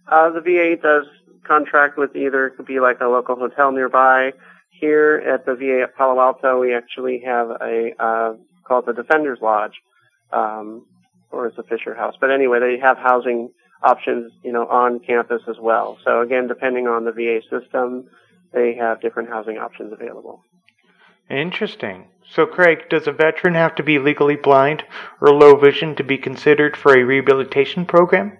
Uh, 0.06 0.30
the 0.30 0.40
VA 0.40 0.76
does 0.80 1.06
contract 1.44 1.96
with 1.98 2.14
either 2.14 2.46
it 2.46 2.56
could 2.56 2.66
be 2.66 2.80
like 2.80 3.00
a 3.00 3.06
local 3.06 3.36
hotel 3.36 3.72
nearby. 3.72 4.32
Here 4.70 5.22
at 5.26 5.46
the 5.46 5.54
VA 5.54 5.82
at 5.82 5.96
Palo 5.96 6.20
Alto, 6.20 6.60
we 6.60 6.74
actually 6.74 7.22
have 7.24 7.50
a 7.50 7.92
uh, 7.98 8.34
called 8.66 8.86
the 8.86 8.92
Defenders 8.92 9.38
Lodge, 9.40 9.80
um, 10.32 10.84
or 11.30 11.46
it's 11.46 11.56
a 11.58 11.62
Fisher 11.62 11.94
House. 11.94 12.14
But 12.20 12.30
anyway, 12.30 12.60
they 12.60 12.78
have 12.78 12.98
housing 12.98 13.50
options, 13.82 14.32
you 14.42 14.52
know, 14.52 14.66
on 14.66 15.00
campus 15.00 15.42
as 15.48 15.56
well. 15.60 15.98
So 16.04 16.20
again, 16.20 16.46
depending 16.46 16.86
on 16.86 17.04
the 17.04 17.12
VA 17.12 17.40
system, 17.48 18.08
they 18.52 18.74
have 18.74 19.00
different 19.00 19.28
housing 19.28 19.56
options 19.56 19.92
available. 19.92 20.42
Interesting. 21.28 22.06
So, 22.28 22.46
Craig, 22.46 22.88
does 22.88 23.06
a 23.06 23.12
veteran 23.12 23.54
have 23.54 23.74
to 23.76 23.82
be 23.82 23.98
legally 23.98 24.36
blind 24.36 24.84
or 25.20 25.28
low 25.28 25.56
vision 25.56 25.94
to 25.96 26.04
be 26.04 26.18
considered 26.18 26.76
for 26.76 26.94
a 26.94 27.04
rehabilitation 27.04 27.86
program? 27.86 28.36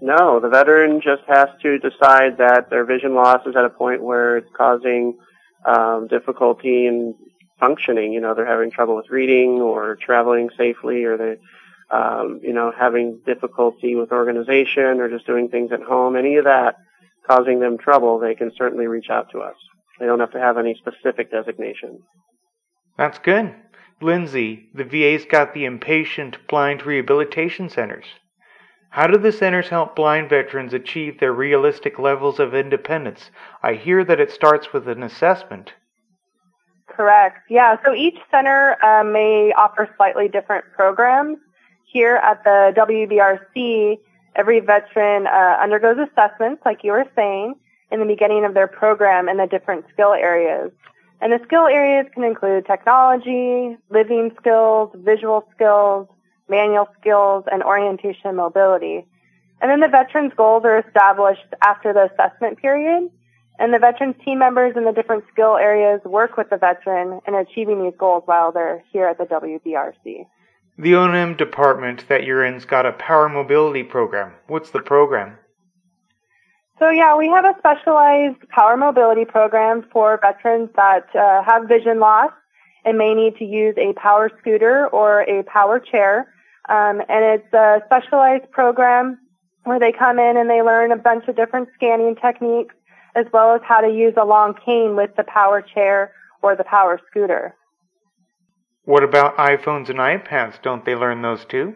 No, 0.00 0.38
the 0.38 0.48
veteran 0.48 1.00
just 1.00 1.22
has 1.26 1.48
to 1.62 1.78
decide 1.78 2.38
that 2.38 2.68
their 2.70 2.84
vision 2.84 3.14
loss 3.14 3.46
is 3.46 3.56
at 3.56 3.64
a 3.64 3.70
point 3.70 4.02
where 4.02 4.36
it's 4.36 4.50
causing 4.56 5.18
um, 5.64 6.08
difficulty 6.08 6.86
in 6.86 7.14
functioning. 7.58 8.12
You 8.12 8.20
know, 8.20 8.34
they're 8.34 8.46
having 8.46 8.70
trouble 8.70 8.96
with 8.96 9.10
reading 9.10 9.60
or 9.60 9.96
traveling 9.96 10.50
safely, 10.58 11.04
or 11.04 11.16
they, 11.16 11.36
um, 11.90 12.40
you 12.42 12.52
know, 12.52 12.72
having 12.76 13.20
difficulty 13.24 13.94
with 13.94 14.12
organization 14.12 15.00
or 15.00 15.08
just 15.08 15.26
doing 15.26 15.48
things 15.48 15.72
at 15.72 15.82
home. 15.82 16.16
Any 16.16 16.36
of 16.36 16.44
that 16.44 16.76
causing 17.26 17.60
them 17.60 17.78
trouble, 17.78 18.18
they 18.18 18.34
can 18.34 18.52
certainly 18.56 18.86
reach 18.86 19.08
out 19.10 19.30
to 19.30 19.38
us. 19.38 19.56
They 19.98 20.06
don't 20.06 20.20
have 20.20 20.32
to 20.32 20.40
have 20.40 20.58
any 20.58 20.74
specific 20.74 21.30
designation. 21.30 22.00
That's 22.96 23.18
good. 23.18 23.54
Lindsay, 24.00 24.68
the 24.74 24.84
VA's 24.84 25.24
got 25.24 25.54
the 25.54 25.64
inpatient 25.64 26.36
blind 26.48 26.84
rehabilitation 26.84 27.68
centers. 27.68 28.06
How 28.90 29.06
do 29.06 29.18
the 29.18 29.32
centers 29.32 29.68
help 29.68 29.96
blind 29.96 30.30
veterans 30.30 30.72
achieve 30.72 31.18
their 31.18 31.32
realistic 31.32 31.98
levels 31.98 32.38
of 32.38 32.54
independence? 32.54 33.30
I 33.62 33.74
hear 33.74 34.04
that 34.04 34.20
it 34.20 34.30
starts 34.30 34.72
with 34.72 34.88
an 34.88 35.02
assessment. 35.02 35.72
Correct. 36.86 37.38
Yeah. 37.50 37.76
So 37.84 37.92
each 37.92 38.18
center 38.30 38.76
uh, 38.84 39.02
may 39.02 39.52
offer 39.56 39.88
slightly 39.96 40.28
different 40.28 40.64
programs. 40.76 41.38
Here 41.84 42.16
at 42.16 42.44
the 42.44 42.72
WBRC, 42.76 43.98
every 44.36 44.60
veteran 44.60 45.26
uh, 45.26 45.58
undergoes 45.60 45.96
assessments, 45.98 46.62
like 46.64 46.84
you 46.84 46.92
were 46.92 47.06
saying, 47.16 47.54
in 47.90 48.00
the 48.00 48.06
beginning 48.06 48.44
of 48.44 48.54
their 48.54 48.66
program 48.66 49.28
in 49.28 49.36
the 49.36 49.46
different 49.46 49.84
skill 49.92 50.12
areas. 50.12 50.70
And 51.20 51.32
the 51.32 51.40
skill 51.44 51.66
areas 51.66 52.06
can 52.12 52.24
include 52.24 52.66
technology, 52.66 53.76
living 53.90 54.32
skills, 54.38 54.90
visual 54.94 55.46
skills, 55.54 56.08
manual 56.48 56.88
skills, 57.00 57.44
and 57.50 57.62
orientation 57.62 58.26
and 58.26 58.36
mobility. 58.36 59.06
And 59.60 59.70
then 59.70 59.80
the 59.80 59.88
veterans' 59.88 60.32
goals 60.36 60.64
are 60.64 60.78
established 60.78 61.46
after 61.62 61.92
the 61.92 62.10
assessment 62.12 62.58
period. 62.58 63.10
And 63.58 63.72
the 63.72 63.78
veterans 63.78 64.16
team 64.24 64.40
members 64.40 64.76
in 64.76 64.84
the 64.84 64.92
different 64.92 65.24
skill 65.32 65.56
areas 65.56 66.00
work 66.04 66.36
with 66.36 66.50
the 66.50 66.56
veteran 66.56 67.20
in 67.26 67.34
achieving 67.34 67.82
these 67.82 67.94
goals 67.96 68.24
while 68.26 68.50
they're 68.50 68.82
here 68.92 69.06
at 69.06 69.16
the 69.16 69.24
WBRC. 69.24 70.26
The 70.76 70.94
O&M 70.96 71.36
department 71.36 72.08
that 72.08 72.24
you're 72.24 72.44
in's 72.44 72.64
got 72.64 72.84
a 72.84 72.92
power 72.92 73.28
mobility 73.28 73.84
program. 73.84 74.32
What's 74.48 74.70
the 74.70 74.82
program? 74.82 75.38
So 76.78 76.90
yeah, 76.90 77.16
we 77.16 77.28
have 77.28 77.44
a 77.44 77.54
specialized 77.58 78.48
power 78.48 78.76
mobility 78.76 79.24
program 79.24 79.86
for 79.92 80.18
veterans 80.20 80.70
that 80.76 81.06
uh, 81.14 81.42
have 81.42 81.68
vision 81.68 82.00
loss 82.00 82.32
and 82.84 82.98
may 82.98 83.14
need 83.14 83.36
to 83.36 83.44
use 83.44 83.74
a 83.78 83.92
power 83.94 84.30
scooter 84.40 84.86
or 84.88 85.22
a 85.22 85.42
power 85.44 85.78
chair 85.78 86.28
um, 86.68 87.02
and 87.08 87.24
it's 87.24 87.52
a 87.52 87.82
specialized 87.86 88.50
program 88.50 89.18
where 89.64 89.78
they 89.78 89.92
come 89.92 90.18
in 90.18 90.36
and 90.36 90.48
they 90.48 90.62
learn 90.62 90.92
a 90.92 90.96
bunch 90.96 91.28
of 91.28 91.36
different 91.36 91.68
scanning 91.74 92.16
techniques 92.16 92.74
as 93.14 93.26
well 93.32 93.54
as 93.54 93.60
how 93.64 93.80
to 93.80 93.88
use 93.88 94.14
a 94.16 94.24
long 94.24 94.54
cane 94.64 94.96
with 94.96 95.10
the 95.16 95.24
power 95.24 95.62
chair 95.62 96.12
or 96.42 96.56
the 96.56 96.64
power 96.64 97.00
scooter. 97.10 97.54
What 98.84 99.02
about 99.02 99.36
iPhones 99.36 99.88
and 99.88 99.98
iPads? 99.98 100.60
Don't 100.62 100.84
they 100.84 100.94
learn 100.94 101.22
those 101.22 101.44
too? 101.44 101.74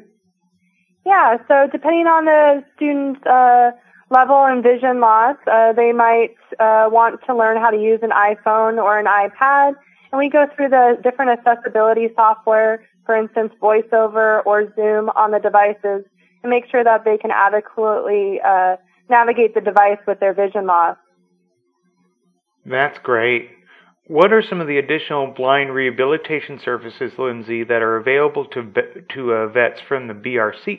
Yeah, 1.06 1.38
so 1.46 1.68
depending 1.70 2.06
on 2.06 2.24
the 2.26 2.64
student's 2.76 3.24
uh, 3.24 3.70
level 4.10 4.44
and 4.44 4.62
vision 4.62 5.00
loss, 5.00 5.36
uh, 5.50 5.72
they 5.72 5.92
might 5.92 6.36
uh, 6.58 6.88
want 6.90 7.20
to 7.26 7.36
learn 7.36 7.56
how 7.56 7.70
to 7.70 7.76
use 7.76 8.00
an 8.02 8.10
iPhone 8.10 8.82
or 8.82 8.98
an 8.98 9.06
iPad. 9.06 9.74
And 10.10 10.18
we 10.18 10.30
go 10.30 10.46
through 10.56 10.70
the 10.70 10.98
different 11.02 11.38
accessibility 11.38 12.08
software 12.16 12.80
for 13.08 13.16
instance, 13.16 13.54
VoiceOver 13.58 14.44
or 14.44 14.70
Zoom 14.76 15.08
on 15.16 15.30
the 15.30 15.38
devices 15.38 16.04
and 16.42 16.50
make 16.50 16.64
sure 16.70 16.84
that 16.84 17.06
they 17.06 17.16
can 17.16 17.30
adequately 17.30 18.38
uh, 18.44 18.76
navigate 19.08 19.54
the 19.54 19.62
device 19.62 19.96
with 20.06 20.20
their 20.20 20.34
vision 20.34 20.66
loss. 20.66 20.98
That's 22.66 22.98
great. 23.02 23.48
What 24.08 24.30
are 24.34 24.42
some 24.42 24.60
of 24.60 24.66
the 24.66 24.76
additional 24.76 25.32
blind 25.34 25.72
rehabilitation 25.72 26.60
services, 26.62 27.12
Lindsay, 27.16 27.64
that 27.64 27.80
are 27.80 27.96
available 27.96 28.44
to 28.48 28.72
to 29.14 29.32
uh, 29.32 29.46
vets 29.48 29.80
from 29.88 30.08
the 30.08 30.14
BRC? 30.14 30.78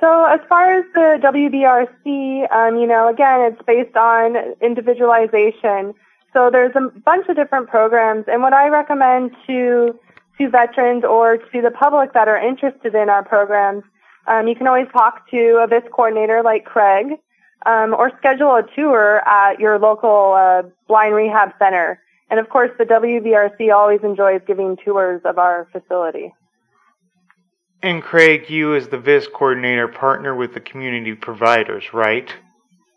So 0.00 0.24
as 0.24 0.40
far 0.48 0.74
as 0.74 0.84
the 0.94 1.18
WBRC, 1.22 2.52
um, 2.52 2.78
you 2.78 2.86
know, 2.86 3.08
again, 3.08 3.52
it's 3.52 3.62
based 3.66 3.96
on 3.96 4.36
individualization. 4.60 5.94
So 6.32 6.50
there's 6.50 6.74
a 6.74 6.90
bunch 7.00 7.28
of 7.28 7.36
different 7.36 7.68
programs, 7.68 8.24
and 8.26 8.42
what 8.42 8.52
I 8.52 8.68
recommend 8.68 9.30
to 9.46 9.98
to 10.38 10.50
veterans 10.50 11.04
or 11.04 11.36
to 11.36 11.62
the 11.62 11.70
public 11.70 12.12
that 12.12 12.26
are 12.26 12.36
interested 12.36 12.92
in 12.94 13.08
our 13.08 13.22
programs, 13.22 13.84
um, 14.26 14.48
you 14.48 14.56
can 14.56 14.66
always 14.66 14.88
talk 14.92 15.30
to 15.30 15.62
a 15.62 15.66
VIS 15.68 15.84
coordinator 15.92 16.42
like 16.42 16.64
Craig 16.64 17.18
um, 17.66 17.94
or 17.94 18.10
schedule 18.18 18.54
a 18.56 18.62
tour 18.74 19.22
at 19.28 19.60
your 19.60 19.78
local 19.78 20.34
uh, 20.36 20.62
blind 20.88 21.14
rehab 21.14 21.52
center. 21.58 22.00
And 22.30 22.40
of 22.40 22.48
course, 22.48 22.70
the 22.78 22.84
WBRC 22.84 23.72
always 23.72 24.00
enjoys 24.02 24.40
giving 24.46 24.76
tours 24.84 25.20
of 25.24 25.38
our 25.38 25.68
facility. 25.72 26.34
And 27.84 28.02
Craig, 28.02 28.48
you 28.48 28.74
as 28.74 28.88
the 28.88 28.96
VIS 28.96 29.28
coordinator 29.28 29.88
partner 29.88 30.34
with 30.34 30.54
the 30.54 30.60
community 30.60 31.14
providers, 31.14 31.92
right? 31.92 32.34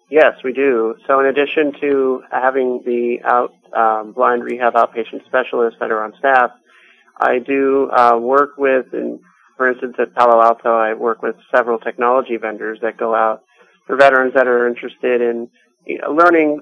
Yes, 0.10 0.38
we 0.46 0.54
do. 0.54 0.96
So 1.06 1.20
in 1.20 1.26
addition 1.26 1.74
to 1.82 2.24
having 2.32 2.82
the 2.86 3.18
out, 3.26 3.54
um, 3.76 4.14
blind 4.14 4.46
rehab 4.46 4.76
outpatient 4.76 5.26
specialists 5.26 5.78
that 5.82 5.92
are 5.92 6.02
on 6.06 6.14
staff, 6.18 6.52
I 7.20 7.40
do 7.40 7.92
uh, 7.92 8.18
work 8.18 8.52
with, 8.58 8.86
and 8.94 9.20
for 9.58 9.70
instance, 9.70 9.98
at 10.00 10.16
Palo 10.16 10.42
Alto, 10.42 10.74
I 10.74 10.94
work 10.94 11.22
with 11.22 11.36
several 11.54 11.80
technology 11.80 12.38
vendors 12.38 12.80
that 12.82 12.96
go 12.96 13.14
out 13.14 13.44
for 13.88 13.98
veterans 13.98 14.36
that 14.36 14.48
are 14.48 14.70
interested 14.70 15.20
in 15.20 15.50
you 15.86 15.98
know, 15.98 16.14
learning 16.14 16.62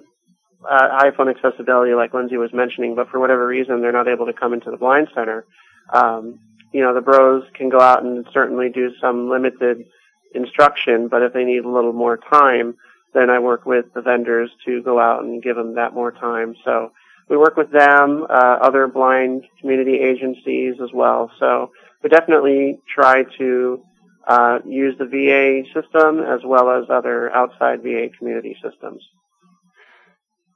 uh, 0.67 1.03
iPhone 1.03 1.29
accessibility, 1.29 1.93
like 1.93 2.15
Lindsay 2.15 2.37
was 2.37 2.51
mentioning, 2.51 2.95
but 2.95 3.07
for 3.09 3.19
whatever 3.19 3.45
reason 3.45 3.81
they're 3.81 3.91
not 3.91 4.07
able 4.07 4.25
to 4.25 4.33
come 4.33 4.51
into 4.51 4.71
the 4.71 4.77
Blind 4.77 5.09
Center. 5.13 5.45
Um, 5.93 6.39
you 6.75 6.81
know, 6.81 6.93
the 6.93 6.99
BROS 6.99 7.45
can 7.53 7.69
go 7.69 7.79
out 7.79 8.03
and 8.03 8.27
certainly 8.33 8.67
do 8.67 8.91
some 8.99 9.29
limited 9.29 9.85
instruction, 10.33 11.07
but 11.07 11.21
if 11.21 11.31
they 11.31 11.45
need 11.45 11.63
a 11.63 11.69
little 11.69 11.93
more 11.93 12.17
time, 12.17 12.75
then 13.13 13.29
I 13.29 13.39
work 13.39 13.65
with 13.65 13.85
the 13.93 14.01
vendors 14.01 14.51
to 14.65 14.83
go 14.83 14.99
out 14.99 15.23
and 15.23 15.41
give 15.41 15.55
them 15.55 15.75
that 15.75 15.93
more 15.93 16.11
time. 16.11 16.53
So 16.65 16.91
we 17.29 17.37
work 17.37 17.55
with 17.55 17.71
them, 17.71 18.25
uh, 18.29 18.57
other 18.61 18.87
blind 18.87 19.45
community 19.61 20.01
agencies 20.01 20.75
as 20.83 20.89
well. 20.93 21.31
So 21.39 21.71
we 22.03 22.09
definitely 22.09 22.81
try 22.93 23.23
to 23.37 23.81
uh, 24.27 24.59
use 24.65 24.97
the 24.97 25.05
VA 25.05 25.63
system 25.73 26.19
as 26.19 26.41
well 26.43 26.69
as 26.71 26.89
other 26.89 27.31
outside 27.31 27.83
VA 27.83 28.09
community 28.19 28.57
systems. 28.61 29.01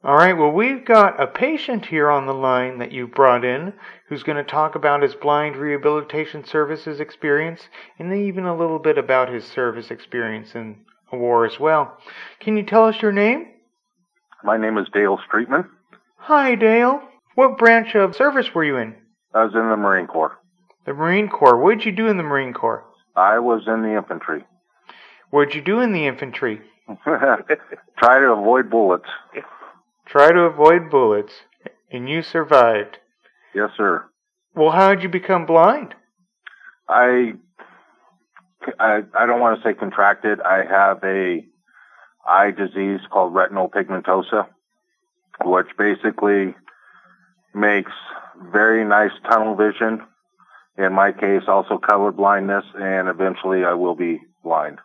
All 0.01 0.15
right, 0.15 0.31
well, 0.31 0.51
we've 0.51 0.85
got 0.85 1.21
a 1.21 1.27
patient 1.27 1.87
here 1.87 2.09
on 2.09 2.25
the 2.25 2.33
line 2.33 2.77
that 2.77 2.93
you 2.93 3.05
brought 3.05 3.43
in 3.43 3.73
who's 4.07 4.23
going 4.23 4.37
to 4.37 4.49
talk 4.49 4.75
about 4.75 5.01
his 5.01 5.13
blind 5.13 5.57
rehabilitation 5.57 6.45
services 6.45 7.01
experience 7.01 7.67
and 7.97 8.13
even 8.13 8.45
a 8.45 8.55
little 8.55 8.79
bit 8.79 8.97
about 8.97 9.27
his 9.27 9.43
service 9.43 9.91
experience 9.91 10.55
in 10.55 10.77
a 11.11 11.17
war 11.17 11.45
as 11.45 11.59
well. 11.59 11.97
Can 12.39 12.55
you 12.55 12.63
tell 12.63 12.85
us 12.85 13.01
your 13.01 13.11
name? 13.11 13.47
My 14.41 14.55
name 14.55 14.77
is 14.77 14.87
Dale 14.93 15.19
Streetman. 15.29 15.67
Hi, 16.15 16.55
Dale. 16.55 17.01
What 17.35 17.57
branch 17.57 17.93
of 17.93 18.15
service 18.15 18.55
were 18.55 18.63
you 18.63 18.77
in? 18.77 18.95
I 19.33 19.43
was 19.43 19.53
in 19.53 19.69
the 19.69 19.75
Marine 19.75 20.07
Corps. 20.07 20.39
The 20.85 20.93
Marine 20.93 21.27
Corps. 21.27 21.57
What 21.57 21.77
did 21.77 21.85
you 21.85 21.91
do 21.91 22.07
in 22.07 22.15
the 22.15 22.23
Marine 22.23 22.53
Corps? 22.53 22.85
I 23.17 23.39
was 23.39 23.63
in 23.67 23.81
the 23.81 23.97
infantry. 23.97 24.45
What 25.29 25.49
did 25.49 25.55
you 25.55 25.61
do 25.61 25.81
in 25.81 25.91
the 25.91 26.07
infantry? 26.07 26.61
Try 27.03 28.19
to 28.19 28.31
avoid 28.31 28.69
bullets. 28.69 29.09
Try 30.09 30.31
to 30.31 30.39
avoid 30.41 30.89
bullets. 30.89 31.33
And 31.91 32.09
you 32.09 32.21
survived. 32.21 32.97
Yes, 33.53 33.69
sir. 33.77 34.05
Well, 34.55 34.71
how 34.71 34.93
did 34.93 35.03
you 35.03 35.09
become 35.09 35.45
blind? 35.45 35.93
I, 36.87 37.33
I, 38.79 39.03
I 39.13 39.25
don't 39.25 39.39
want 39.39 39.61
to 39.61 39.67
say 39.67 39.73
contracted. 39.73 40.39
I 40.41 40.63
have 40.65 41.03
a 41.03 41.45
eye 42.27 42.51
disease 42.51 42.99
called 43.11 43.33
retinal 43.33 43.69
pigmentosa, 43.69 44.47
which 45.43 45.67
basically 45.77 46.55
makes 47.53 47.91
very 48.51 48.85
nice 48.85 49.11
tunnel 49.29 49.55
vision. 49.55 50.01
In 50.77 50.93
my 50.93 51.11
case, 51.11 51.43
also 51.47 51.77
color 51.77 52.11
blindness, 52.11 52.65
and 52.75 53.09
eventually 53.09 53.63
I 53.63 53.73
will 53.73 53.95
be 53.95 54.21
blind. 54.43 54.79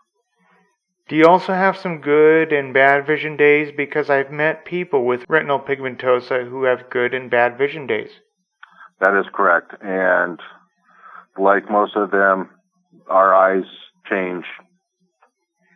Do 1.07 1.17
you 1.17 1.27
also 1.27 1.53
have 1.53 1.77
some 1.77 2.01
good 2.01 2.51
and 2.51 2.73
bad 2.73 3.07
vision 3.07 3.37
days? 3.37 3.71
Because 3.77 4.09
I've 4.09 4.31
met 4.31 4.65
people 4.65 5.05
with 5.05 5.25
retinal 5.29 5.61
pigmentosa 5.61 6.49
who 6.49 6.65
have 6.65 6.89
good 6.89 7.13
and 7.13 7.31
bad 7.31 7.59
vision 7.59 7.87
days. 7.87 8.09
That 9.01 9.15
is 9.19 9.27
correct. 9.35 9.75
And 9.83 10.41
like 11.39 11.71
most 11.71 11.95
of 11.95 12.11
them, 12.11 12.49
our 13.09 13.35
eyes 13.35 13.65
change 14.09 14.47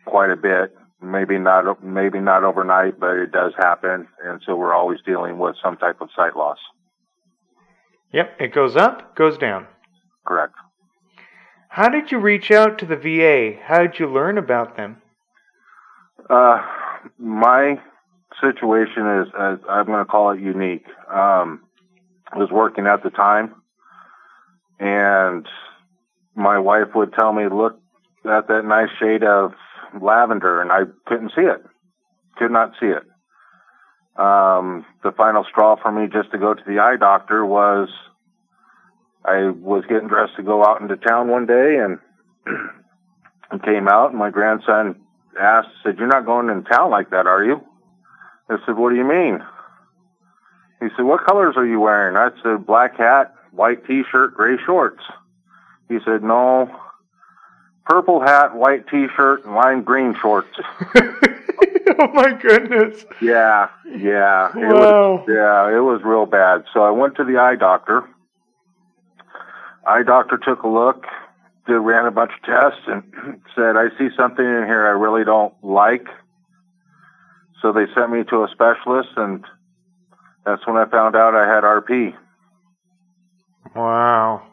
quite 0.07 0.31
a 0.31 0.35
bit. 0.35 0.75
Maybe 1.01 1.37
not, 1.37 1.83
maybe 1.83 2.19
not 2.19 2.43
overnight, 2.43 2.99
but 2.99 3.15
it 3.15 3.31
does 3.31 3.53
happen. 3.57 4.07
And 4.25 4.41
so 4.45 4.55
we're 4.55 4.73
always 4.73 4.99
dealing 5.05 5.37
with 5.37 5.55
some 5.63 5.77
type 5.77 6.01
of 6.01 6.09
sight 6.15 6.35
loss. 6.35 6.57
Yep, 8.11 8.41
it 8.41 8.53
goes 8.53 8.75
up, 8.75 9.15
goes 9.15 9.37
down. 9.37 9.67
Correct. 10.25 10.55
How 11.69 11.87
did 11.87 12.11
you 12.11 12.17
reach 12.17 12.49
out 12.49 12.79
to 12.79 12.87
the 12.87 12.95
VA? 12.95 13.59
How 13.63 13.83
did 13.83 13.99
you 13.99 14.11
learn 14.11 14.39
about 14.39 14.75
them? 14.75 15.03
Uh, 16.29 16.61
my 17.17 17.79
situation 18.41 19.21
is, 19.21 19.27
uh, 19.37 19.57
I'm 19.67 19.85
going 19.85 19.99
to 19.99 20.05
call 20.05 20.31
it 20.31 20.39
unique. 20.39 20.85
Um, 21.09 21.63
I 22.31 22.37
was 22.37 22.49
working 22.51 22.85
at 22.85 23.01
the 23.01 23.09
time, 23.09 23.55
and 24.79 25.47
my 26.35 26.59
wife 26.59 26.93
would 26.93 27.13
tell 27.13 27.33
me, 27.33 27.47
"Look 27.47 27.79
at 28.25 28.47
that 28.47 28.65
nice 28.65 28.89
shade 28.99 29.23
of 29.23 29.53
lavender," 29.99 30.61
and 30.61 30.71
I 30.71 30.81
couldn't 31.07 31.31
see 31.35 31.41
it. 31.41 31.65
Could 32.37 32.51
not 32.51 32.73
see 32.79 32.87
it. 32.87 33.03
Um, 34.19 34.85
the 35.03 35.11
final 35.11 35.43
straw 35.45 35.77
for 35.77 35.91
me 35.91 36.07
just 36.07 36.31
to 36.31 36.37
go 36.37 36.53
to 36.53 36.63
the 36.67 36.79
eye 36.79 36.97
doctor 36.97 37.45
was 37.45 37.89
I 39.25 39.49
was 39.49 39.83
getting 39.87 40.07
dressed 40.07 40.35
to 40.35 40.43
go 40.43 40.63
out 40.63 40.81
into 40.81 40.97
town 40.97 41.29
one 41.29 41.45
day 41.45 41.77
and 41.77 41.99
came 43.63 43.87
out 43.87 44.11
and 44.11 44.19
my 44.19 44.29
grandson 44.29 44.95
asked, 45.39 45.69
said, 45.83 45.97
You're 45.97 46.07
not 46.07 46.25
going 46.25 46.49
in 46.49 46.63
town 46.63 46.91
like 46.91 47.09
that, 47.11 47.27
are 47.27 47.43
you? 47.43 47.61
I 48.49 48.57
said, 48.65 48.75
What 48.77 48.89
do 48.91 48.95
you 48.95 49.03
mean? 49.05 49.39
He 50.79 50.87
said, 50.95 51.03
What 51.05 51.25
colors 51.25 51.55
are 51.57 51.65
you 51.65 51.79
wearing? 51.79 52.15
I 52.15 52.29
said, 52.43 52.65
Black 52.65 52.97
hat, 52.97 53.33
white 53.51 53.85
t 53.85 54.03
shirt, 54.11 54.33
gray 54.35 54.57
shorts. 54.65 55.03
He 55.87 55.97
said, 56.05 56.23
No, 56.23 56.69
purple 57.85 58.21
hat, 58.21 58.55
white 58.55 58.87
t 58.87 59.07
shirt, 59.15 59.45
and 59.45 59.55
lime 59.55 59.83
green 59.83 60.15
shorts. 60.21 60.49
oh 60.95 62.07
my 62.13 62.31
goodness. 62.41 63.05
Yeah, 63.21 63.69
yeah. 63.85 64.49
It 64.49 64.55
Wow. 64.73 65.17
was, 65.17 65.25
yeah, 65.27 65.77
it 65.77 65.81
was 65.81 66.01
real 66.03 66.25
bad. 66.25 66.63
So 66.73 66.81
I 66.83 66.91
went 66.91 67.15
to 67.15 67.23
the 67.23 67.37
eye 67.37 67.55
doctor. 67.55 68.03
Eye 69.85 70.03
doctor 70.03 70.37
took 70.37 70.63
a 70.63 70.67
look, 70.67 71.05
ran 71.77 72.05
a 72.05 72.11
bunch 72.11 72.31
of 72.31 72.41
tests, 72.43 72.81
and 72.87 73.41
said, 73.55 73.75
"I 73.75 73.89
see 73.97 74.09
something 74.17 74.45
in 74.45 74.65
here 74.65 74.87
I 74.87 74.91
really 74.91 75.23
don't 75.23 75.53
like." 75.63 76.07
So 77.61 77.71
they 77.73 77.85
sent 77.93 78.11
me 78.11 78.23
to 78.29 78.43
a 78.43 78.47
specialist, 78.51 79.09
and 79.17 79.43
that's 80.45 80.65
when 80.65 80.77
I 80.77 80.85
found 80.85 81.15
out 81.15 81.35
I 81.35 81.47
had 81.47 81.63
RP. 81.63 82.15
Wow. 83.75 84.43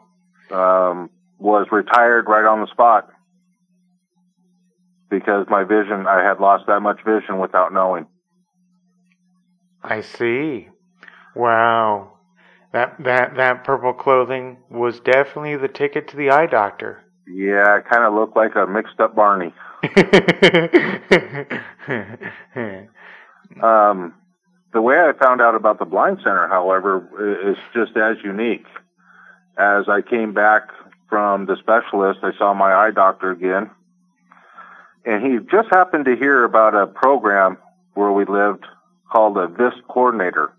Um, 0.51 1.09
was 1.39 1.67
retired 1.71 2.27
right 2.27 2.45
on 2.45 2.61
the 2.61 2.67
spot 2.67 3.09
because 5.09 5.47
my 5.49 5.63
vision, 5.63 6.05
I 6.07 6.23
had 6.23 6.39
lost 6.39 6.65
that 6.67 6.81
much 6.81 6.99
vision 7.05 7.39
without 7.39 7.73
knowing. 7.73 8.07
I 9.83 10.01
see. 10.01 10.67
Wow. 11.35 12.13
That 12.73 13.01
that 13.03 13.35
that 13.37 13.63
purple 13.63 13.93
clothing 13.93 14.57
was 14.69 14.99
definitely 14.99 15.55
the 15.55 15.69
ticket 15.69 16.09
to 16.09 16.17
the 16.17 16.29
eye 16.29 16.47
doctor. 16.47 17.03
Yeah, 17.29 17.75
I 17.75 17.81
kind 17.81 18.03
of 18.03 18.13
looked 18.13 18.35
like 18.35 18.55
a 18.55 18.67
mixed 18.67 18.99
up 18.99 19.15
Barney. 19.15 19.53
Um, 23.61 24.13
the 24.73 24.81
way 24.81 24.97
I 24.97 25.13
found 25.13 25.41
out 25.41 25.55
about 25.55 25.79
the 25.79 25.85
Blind 25.85 26.19
Center, 26.23 26.47
however, 26.47 27.49
is 27.49 27.57
just 27.73 27.95
as 27.97 28.17
unique. 28.23 28.65
As 29.57 29.85
I 29.87 30.01
came 30.01 30.33
back 30.33 30.69
from 31.09 31.45
the 31.45 31.55
specialist, 31.57 32.19
I 32.21 32.37
saw 32.37 32.53
my 32.53 32.73
eye 32.73 32.91
doctor 32.91 33.31
again, 33.31 33.71
and 35.05 35.25
he 35.25 35.39
just 35.49 35.69
happened 35.71 36.05
to 36.05 36.15
hear 36.15 36.43
about 36.43 36.75
a 36.75 36.85
program 36.85 37.57
where 37.93 38.11
we 38.11 38.25
lived 38.25 38.65
called 39.11 39.37
a 39.37 39.47
VIST 39.47 39.81
coordinator. 39.87 40.53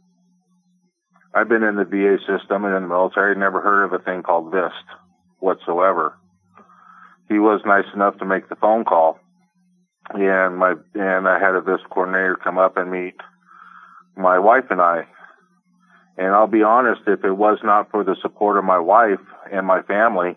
I've 1.34 1.48
been 1.48 1.62
in 1.62 1.76
the 1.76 1.84
VA 1.84 2.18
system 2.26 2.64
and 2.64 2.74
in 2.74 2.82
the 2.82 2.88
military, 2.88 3.36
never 3.36 3.60
heard 3.60 3.84
of 3.84 3.92
a 3.92 4.02
thing 4.02 4.22
called 4.22 4.50
VIST 4.50 4.74
whatsoever. 5.38 6.17
He 7.28 7.38
was 7.38 7.60
nice 7.66 7.86
enough 7.94 8.18
to 8.18 8.24
make 8.24 8.48
the 8.48 8.56
phone 8.56 8.84
call 8.84 9.18
and 10.10 10.56
my 10.56 10.74
and 10.94 11.28
I 11.28 11.38
had 11.38 11.54
a 11.54 11.60
VIST 11.60 11.84
coordinator 11.90 12.36
come 12.42 12.58
up 12.58 12.76
and 12.76 12.90
meet 12.90 13.14
my 14.16 14.38
wife 14.38 14.64
and 14.70 14.80
I. 14.80 15.06
And 16.16 16.34
I'll 16.34 16.48
be 16.48 16.62
honest, 16.62 17.02
if 17.06 17.24
it 17.24 17.32
was 17.32 17.58
not 17.62 17.90
for 17.90 18.02
the 18.02 18.16
support 18.22 18.58
of 18.58 18.64
my 18.64 18.78
wife 18.78 19.20
and 19.52 19.66
my 19.66 19.82
family, 19.82 20.36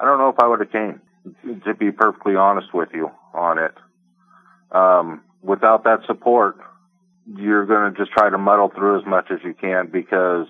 I 0.00 0.04
don't 0.04 0.18
know 0.18 0.30
if 0.30 0.40
I 0.40 0.48
would 0.48 0.60
have 0.60 0.72
came. 0.72 1.00
To 1.64 1.74
be 1.74 1.92
perfectly 1.92 2.34
honest 2.34 2.74
with 2.74 2.88
you 2.92 3.08
on 3.32 3.58
it, 3.58 3.74
um, 4.72 5.22
without 5.40 5.84
that 5.84 6.00
support, 6.08 6.56
you're 7.36 7.64
going 7.64 7.92
to 7.92 7.96
just 7.96 8.10
try 8.10 8.28
to 8.28 8.38
muddle 8.38 8.72
through 8.74 8.98
as 8.98 9.06
much 9.06 9.26
as 9.30 9.38
you 9.44 9.54
can 9.54 9.86
because 9.86 10.48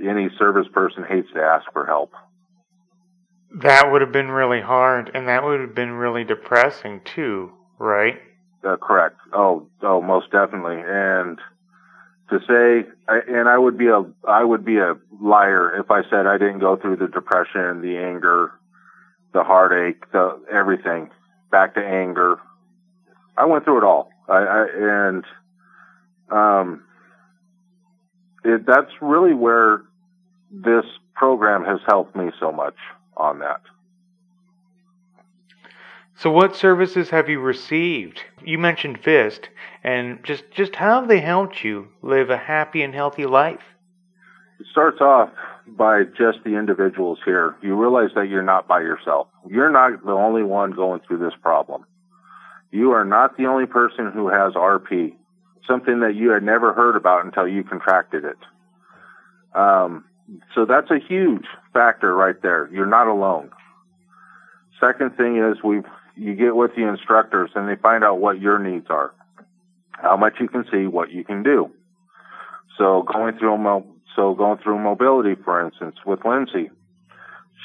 any 0.00 0.30
service 0.38 0.66
person 0.72 1.04
hates 1.06 1.28
to 1.34 1.42
ask 1.42 1.70
for 1.74 1.84
help. 1.84 2.12
That 3.62 3.90
would 3.90 4.00
have 4.00 4.12
been 4.12 4.30
really 4.30 4.60
hard, 4.60 5.10
and 5.14 5.28
that 5.28 5.44
would 5.44 5.60
have 5.60 5.74
been 5.74 5.92
really 5.92 6.24
depressing 6.24 7.00
too, 7.04 7.52
right? 7.78 8.20
Uh, 8.64 8.76
correct. 8.76 9.16
Oh, 9.32 9.68
oh, 9.82 10.00
most 10.00 10.30
definitely. 10.32 10.82
And 10.84 11.38
to 12.30 12.40
say, 12.48 12.88
and 13.06 13.48
I 13.48 13.56
would 13.56 13.78
be 13.78 13.88
a, 13.88 14.04
I 14.26 14.42
would 14.42 14.64
be 14.64 14.78
a 14.78 14.94
liar 15.20 15.78
if 15.78 15.90
I 15.90 16.02
said 16.10 16.26
I 16.26 16.38
didn't 16.38 16.60
go 16.60 16.76
through 16.76 16.96
the 16.96 17.06
depression, 17.06 17.80
the 17.80 17.96
anger, 17.96 18.52
the 19.32 19.44
heartache, 19.44 20.10
the 20.10 20.40
everything, 20.50 21.10
back 21.50 21.74
to 21.74 21.80
anger. 21.80 22.40
I 23.36 23.44
went 23.44 23.64
through 23.64 23.78
it 23.78 23.84
all. 23.84 24.10
I, 24.28 24.38
I 24.38 24.66
and 24.74 25.24
um, 26.30 26.84
it, 28.44 28.66
that's 28.66 28.90
really 29.00 29.34
where 29.34 29.82
this 30.50 30.86
program 31.14 31.64
has 31.64 31.78
helped 31.86 32.16
me 32.16 32.30
so 32.40 32.50
much 32.50 32.74
on 33.16 33.38
that. 33.40 33.60
So, 36.16 36.30
what 36.30 36.54
services 36.54 37.10
have 37.10 37.28
you 37.28 37.40
received? 37.40 38.20
You 38.44 38.58
mentioned 38.58 39.02
VIST, 39.02 39.48
and 39.82 40.22
just 40.22 40.44
just 40.52 40.76
how 40.76 41.00
have 41.00 41.08
they 41.08 41.20
helped 41.20 41.64
you 41.64 41.88
live 42.02 42.30
a 42.30 42.36
happy 42.36 42.82
and 42.82 42.94
healthy 42.94 43.26
life? 43.26 43.62
It 44.60 44.66
starts 44.70 45.00
off 45.00 45.30
by 45.66 46.04
just 46.04 46.38
the 46.44 46.56
individuals 46.56 47.18
here. 47.24 47.56
You 47.62 47.74
realize 47.74 48.10
that 48.14 48.28
you're 48.28 48.42
not 48.42 48.68
by 48.68 48.80
yourself. 48.80 49.28
You're 49.48 49.70
not 49.70 50.04
the 50.04 50.12
only 50.12 50.44
one 50.44 50.70
going 50.70 51.00
through 51.00 51.18
this 51.18 51.34
problem. 51.42 51.84
You 52.70 52.92
are 52.92 53.04
not 53.04 53.36
the 53.36 53.46
only 53.46 53.66
person 53.66 54.12
who 54.12 54.28
has 54.28 54.54
RP, 54.54 55.14
something 55.66 56.00
that 56.00 56.14
you 56.14 56.30
had 56.30 56.42
never 56.42 56.72
heard 56.72 56.96
about 56.96 57.24
until 57.24 57.48
you 57.48 57.64
contracted 57.64 58.24
it. 58.24 58.38
Um, 59.54 60.04
so 60.54 60.64
that's 60.64 60.90
a 60.90 60.98
huge 60.98 61.44
factor 61.72 62.14
right 62.14 62.40
there. 62.42 62.68
You're 62.72 62.86
not 62.86 63.08
alone. 63.08 63.50
Second 64.80 65.16
thing 65.16 65.38
is 65.38 65.62
we 65.62 65.82
you 66.16 66.34
get 66.34 66.54
with 66.54 66.74
the 66.76 66.86
instructors 66.88 67.50
and 67.54 67.68
they 67.68 67.76
find 67.76 68.04
out 68.04 68.20
what 68.20 68.40
your 68.40 68.58
needs 68.58 68.86
are, 68.88 69.12
how 69.92 70.16
much 70.16 70.34
you 70.40 70.48
can 70.48 70.64
see, 70.70 70.86
what 70.86 71.10
you 71.10 71.24
can 71.24 71.42
do. 71.42 71.70
So 72.78 73.02
going 73.02 73.38
through 73.38 73.84
so 74.16 74.34
going 74.34 74.58
through 74.58 74.78
mobility, 74.78 75.34
for 75.42 75.64
instance, 75.64 75.96
with 76.06 76.24
Lindsay, 76.24 76.70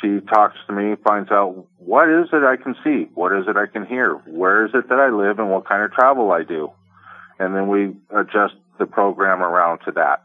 she 0.01 0.19
talks 0.21 0.57
to 0.67 0.73
me, 0.73 0.95
finds 1.03 1.29
out 1.31 1.67
what 1.77 2.09
is 2.09 2.29
it 2.33 2.43
I 2.43 2.55
can 2.55 2.75
see, 2.83 3.09
what 3.13 3.33
is 3.33 3.47
it 3.47 3.55
I 3.57 3.67
can 3.67 3.85
hear, 3.85 4.15
where 4.25 4.65
is 4.65 4.71
it 4.73 4.89
that 4.89 4.99
I 4.99 5.09
live, 5.09 5.39
and 5.39 5.49
what 5.49 5.67
kind 5.67 5.83
of 5.83 5.91
travel 5.91 6.31
I 6.31 6.43
do. 6.43 6.71
and 7.39 7.55
then 7.55 7.67
we 7.67 7.95
adjust 8.15 8.55
the 8.77 8.85
program 8.85 9.41
around 9.41 9.79
to 9.85 9.91
that. 9.91 10.23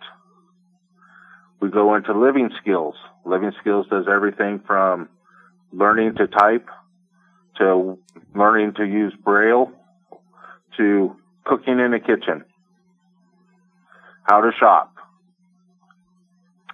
We 1.60 1.70
go 1.70 1.94
into 1.94 2.12
living 2.12 2.50
skills. 2.60 2.94
Living 3.24 3.52
skills 3.60 3.86
does 3.90 4.06
everything 4.10 4.60
from 4.66 5.08
learning 5.72 6.16
to 6.16 6.26
type 6.26 6.68
to 7.58 7.98
learning 8.34 8.74
to 8.74 8.84
use 8.84 9.14
braille 9.22 9.70
to 10.76 11.16
cooking 11.44 11.78
in 11.78 11.92
the 11.92 12.00
kitchen, 12.00 12.44
how 14.24 14.40
to 14.40 14.50
shop, 14.58 14.94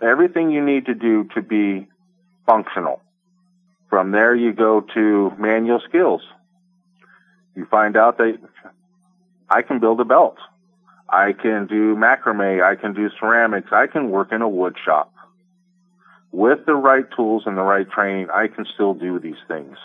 everything 0.03 0.51
you 0.51 0.65
need 0.65 0.87
to 0.87 0.95
do 0.95 1.25
to 1.35 1.43
be 1.43 1.87
functional. 2.47 3.03
From 3.89 4.13
there, 4.13 4.35
you 4.35 4.53
go 4.53 4.81
to 4.95 5.33
manual 5.39 5.81
skills. 5.89 6.23
You 7.57 7.67
find 7.67 7.97
out 7.97 8.19
that 8.19 8.39
I 9.49 9.63
can 9.63 9.81
build 9.81 10.01
a 10.01 10.05
belt. 10.05 10.37
I 11.11 11.33
can 11.33 11.67
do 11.67 11.97
macrame. 11.97 12.63
I 12.63 12.77
can 12.77 12.95
do 12.95 13.11
ceramics. 13.19 13.69
I 13.73 13.87
can 13.87 14.11
work 14.11 14.33
in 14.33 14.43
a 14.43 14.49
wood 14.49 14.77
shop. 14.85 15.13
With 16.33 16.65
the 16.67 16.75
right 16.75 17.07
tools 17.17 17.43
and 17.47 17.59
the 17.59 17.63
right 17.63 17.91
training, 17.91 18.29
I 18.33 18.47
can 18.47 18.65
still 18.75 18.95
do 18.95 19.19
these 19.19 19.41
things. 19.49 19.77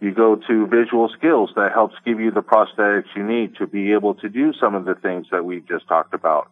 You 0.00 0.12
go 0.12 0.36
to 0.36 0.66
visual 0.66 1.08
skills 1.08 1.50
that 1.56 1.72
helps 1.72 1.96
give 2.04 2.20
you 2.20 2.30
the 2.30 2.42
prosthetics 2.42 3.06
you 3.16 3.24
need 3.24 3.56
to 3.56 3.66
be 3.66 3.92
able 3.92 4.14
to 4.16 4.28
do 4.28 4.52
some 4.52 4.74
of 4.74 4.84
the 4.84 4.94
things 4.94 5.26
that 5.32 5.44
we 5.44 5.60
just 5.60 5.88
talked 5.88 6.14
about 6.14 6.48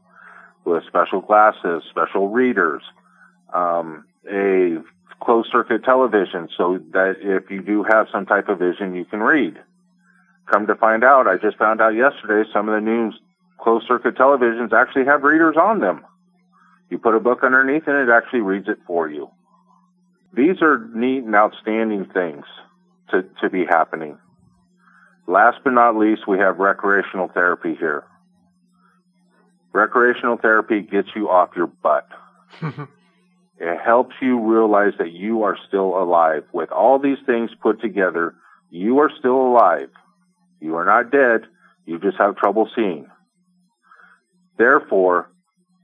with 0.65 0.83
special 0.87 1.21
glasses, 1.21 1.85
special 1.91 2.31
readers, 2.31 2.83
um, 3.53 4.07
a 4.29 4.79
closed 5.23 5.51
circuit 5.53 5.85
television 5.85 6.49
so 6.57 6.79
that 6.93 7.17
if 7.21 7.51
you 7.51 7.63
do 7.63 7.85
have 7.85 8.09
some 8.11 8.27
type 8.27 8.49
of 8.49 8.59
vision, 8.59 8.95
you 8.95 9.05
can 9.05 9.21
read. 9.21 9.59
Come 10.51 10.67
to 10.67 10.75
find 10.75 11.05
out, 11.05 11.27
I 11.27 11.37
just 11.37 11.57
found 11.57 11.81
out 11.81 11.95
yesterday 11.95 12.49
some 12.53 12.69
of 12.69 12.75
the 12.75 12.81
new 12.81 13.13
closed 13.59 13.87
circuit 13.87 14.17
televisions 14.17 14.73
actually 14.73 15.07
have 15.07 15.23
readers 15.23 15.57
on 15.57 15.81
them. 15.81 16.05
You 16.91 16.99
put 16.99 17.15
a 17.15 17.21
book 17.21 17.43
underneath 17.43 17.85
and 17.87 17.97
it 17.97 18.13
actually 18.13 18.43
reads 18.43 18.69
it 18.69 18.79
for 18.87 19.09
you. 19.09 19.31
These 20.35 20.61
are 20.63 20.87
neat 20.95 21.25
and 21.25 21.35
outstanding 21.35 22.07
things 22.07 22.45
to, 23.11 23.25
to 23.41 23.49
be 23.49 23.65
happening. 23.65 24.19
Last 25.27 25.59
but 25.65 25.73
not 25.73 25.97
least, 25.97 26.29
we 26.29 26.39
have 26.39 26.59
recreational 26.59 27.29
therapy 27.29 27.75
here. 27.75 28.05
Recreational 29.73 30.37
therapy 30.37 30.83
gets 30.83 31.09
you 31.17 31.31
off 31.31 31.51
your 31.57 31.67
butt. 31.67 32.07
it 32.63 33.81
helps 33.83 34.15
you 34.21 34.39
realize 34.41 34.93
that 34.99 35.13
you 35.13 35.43
are 35.45 35.57
still 35.67 36.01
alive. 36.01 36.45
With 36.53 36.71
all 36.71 36.99
these 36.99 37.19
things 37.27 37.51
put 37.61 37.81
together, 37.81 38.35
you 38.71 38.99
are 38.99 39.11
still 39.19 39.41
alive. 39.41 39.89
You 40.65 40.77
are 40.77 40.85
not 40.87 41.13
dead. 41.13 41.43
You 41.85 41.99
just 41.99 42.17
have 42.17 42.37
trouble 42.37 42.71
seeing. 42.75 43.07
Therefore, 44.57 45.31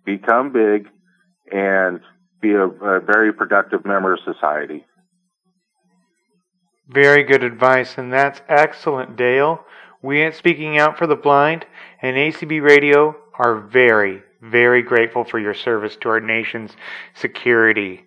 become 0.07 0.55
big 0.55 0.89
and 1.53 2.01
be 2.41 2.53
a, 2.53 2.67
a 2.67 3.01
very 3.01 3.31
productive 3.31 3.85
member 3.85 4.15
of 4.15 4.21
society. 4.25 4.87
Very 6.89 7.25
good 7.25 7.45
advice, 7.45 7.99
and 7.99 8.11
that's 8.11 8.41
excellent, 8.49 9.17
Dale. 9.17 9.67
We 10.03 10.23
at 10.23 10.35
Speaking 10.35 10.79
Out 10.79 10.97
for 10.97 11.07
the 11.07 11.15
Blind 11.15 11.67
and 12.01 12.17
ACB 12.17 12.63
Radio 12.63 13.15
are 13.39 13.61
very, 13.61 14.23
very 14.41 14.81
grateful 14.81 15.25
for 15.25 15.39
your 15.39 15.53
service 15.53 15.95
to 16.01 16.09
our 16.09 16.21
nation's 16.21 16.71
security. 17.13 18.07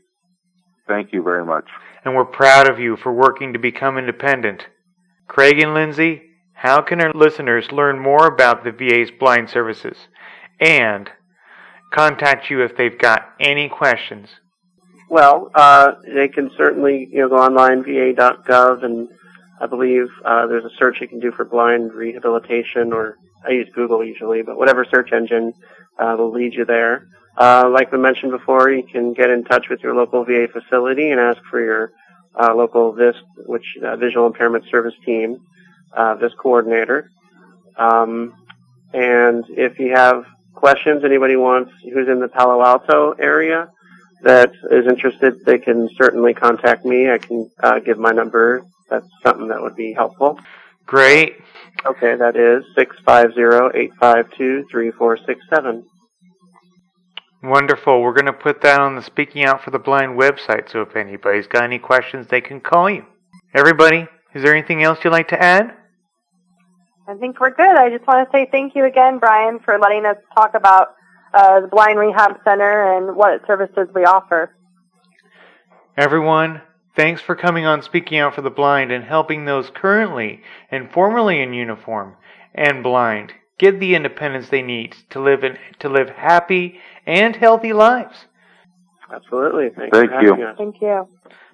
Thank 0.87 1.13
you 1.13 1.21
very 1.21 1.45
much. 1.45 1.69
And 2.03 2.15
we're 2.15 2.25
proud 2.25 2.67
of 2.67 2.79
you 2.79 2.97
for 2.97 3.13
working 3.13 3.53
to 3.53 3.59
become 3.59 3.99
independent. 3.99 4.65
Craig 5.27 5.59
and 5.59 5.75
Lindsay, 5.75 6.32
how 6.63 6.81
can 6.81 7.01
our 7.01 7.11
listeners 7.11 7.73
learn 7.73 7.99
more 7.99 8.25
about 8.25 8.63
the 8.63 8.71
VA's 8.71 9.11
blind 9.11 9.49
services 9.49 9.97
and 10.61 11.11
contact 11.91 12.49
you 12.49 12.61
if 12.61 12.77
they've 12.77 12.97
got 12.97 13.33
any 13.37 13.67
questions? 13.67 14.29
Well, 15.09 15.51
uh, 15.53 15.95
they 16.15 16.29
can 16.29 16.49
certainly 16.55 17.09
you 17.11 17.19
know 17.19 17.27
go 17.27 17.35
online 17.35 17.83
va.gov 17.83 18.81
and 18.81 19.09
I 19.59 19.67
believe 19.67 20.07
uh, 20.23 20.47
there's 20.47 20.63
a 20.63 20.73
search 20.79 21.01
you 21.01 21.07
can 21.09 21.19
do 21.19 21.33
for 21.33 21.43
blind 21.43 21.91
rehabilitation, 21.91 22.93
or 22.93 23.17
I 23.45 23.51
use 23.51 23.67
Google 23.75 24.01
usually, 24.01 24.41
but 24.41 24.57
whatever 24.57 24.85
search 24.85 25.11
engine 25.11 25.51
uh, 25.99 26.15
will 26.17 26.31
lead 26.31 26.53
you 26.53 26.63
there. 26.63 27.09
Uh, 27.37 27.69
like 27.69 27.91
we 27.91 27.97
mentioned 27.97 28.31
before, 28.31 28.71
you 28.71 28.83
can 28.83 29.11
get 29.11 29.29
in 29.29 29.43
touch 29.43 29.67
with 29.69 29.81
your 29.81 29.95
local 29.95 30.23
VA 30.23 30.47
facility 30.47 31.11
and 31.11 31.19
ask 31.19 31.41
for 31.49 31.61
your 31.61 31.91
uh, 32.41 32.55
local 32.55 32.93
VIS, 32.93 33.15
which 33.47 33.65
uh, 33.83 33.97
Visual 33.97 34.25
Impairment 34.27 34.63
Service 34.71 34.95
Team, 35.05 35.41
uh, 35.95 36.15
VIS 36.15 36.33
coordinator. 36.37 37.09
Um, 37.77 38.33
and 38.93 39.43
if 39.49 39.79
you 39.79 39.93
have 39.95 40.25
questions, 40.53 41.03
anybody 41.03 41.35
wants 41.35 41.71
who's 41.83 42.07
in 42.07 42.19
the 42.19 42.27
Palo 42.27 42.63
Alto 42.63 43.13
area 43.19 43.69
that 44.23 44.51
is 44.71 44.87
interested, 44.87 45.43
they 45.45 45.57
can 45.57 45.89
certainly 45.97 46.33
contact 46.33 46.85
me. 46.85 47.09
I 47.09 47.17
can 47.17 47.49
uh, 47.61 47.79
give 47.79 47.97
my 47.97 48.11
number. 48.11 48.63
That's 48.89 49.07
something 49.21 49.49
that 49.49 49.61
would 49.61 49.75
be 49.75 49.93
helpful. 49.93 50.39
Great. 50.85 51.35
Okay, 51.85 52.15
that 52.15 52.35
is 52.35 52.63
six 52.75 52.95
five 53.05 53.33
zero 53.33 53.71
eight 53.73 53.91
five 53.99 54.31
two 54.37 54.65
three 54.71 54.91
four 54.91 55.17
six 55.17 55.41
seven. 55.53 55.85
Wonderful. 57.41 58.01
We're 58.01 58.13
going 58.13 58.27
to 58.27 58.33
put 58.33 58.61
that 58.61 58.79
on 58.79 58.95
the 58.95 59.01
Speaking 59.01 59.43
Out 59.43 59.61
for 59.61 59.71
the 59.71 59.79
Blind 59.79 60.17
website, 60.17 60.71
so 60.71 60.81
if 60.81 60.95
anybody's 60.95 61.47
got 61.47 61.65
any 61.65 61.77
questions, 61.77 62.27
they 62.27 62.39
can 62.39 62.61
call 62.61 62.89
you. 62.89 63.05
Everybody, 63.53 64.07
is 64.33 64.43
there 64.43 64.55
anything 64.55 64.81
else 64.81 64.99
you'd 65.03 65.11
like 65.11 65.27
to 65.29 65.43
add? 65.43 65.75
I 67.07 67.15
think 67.15 67.39
we're 67.39 67.51
good. 67.51 67.75
I 67.75 67.89
just 67.89 68.07
want 68.07 68.29
to 68.29 68.37
say 68.37 68.47
thank 68.49 68.75
you 68.75 68.85
again, 68.85 69.19
Brian, 69.19 69.59
for 69.59 69.77
letting 69.77 70.05
us 70.05 70.17
talk 70.35 70.53
about 70.53 70.95
uh, 71.33 71.61
the 71.61 71.67
Blind 71.67 71.99
Rehab 71.99 72.39
Center 72.43 72.97
and 72.97 73.15
what 73.15 73.45
services 73.45 73.89
we 73.93 74.05
offer. 74.05 74.55
Everyone, 75.97 76.61
thanks 76.95 77.21
for 77.21 77.35
coming 77.35 77.65
on 77.65 77.81
Speaking 77.81 78.19
Out 78.19 78.35
for 78.35 78.41
the 78.41 78.49
Blind 78.49 78.91
and 78.91 79.03
helping 79.03 79.45
those 79.45 79.69
currently 79.69 80.41
and 80.71 80.91
formerly 80.91 81.41
in 81.41 81.53
uniform 81.53 82.15
and 82.55 82.83
blind 82.83 83.33
get 83.57 83.79
the 83.79 83.95
independence 83.95 84.49
they 84.49 84.61
need 84.61 84.95
to 85.09 85.21
live 85.21 85.43
in, 85.43 85.57
to 85.79 85.89
live 85.89 86.09
happy 86.09 86.79
and 87.05 87.35
healthy 87.35 87.73
lives. 87.73 88.25
Absolutely. 89.11 89.69
Thanks 89.75 89.97
Thank 89.97 90.11
you. 90.21 90.53
Thank 90.57 90.81
you. 90.81 91.07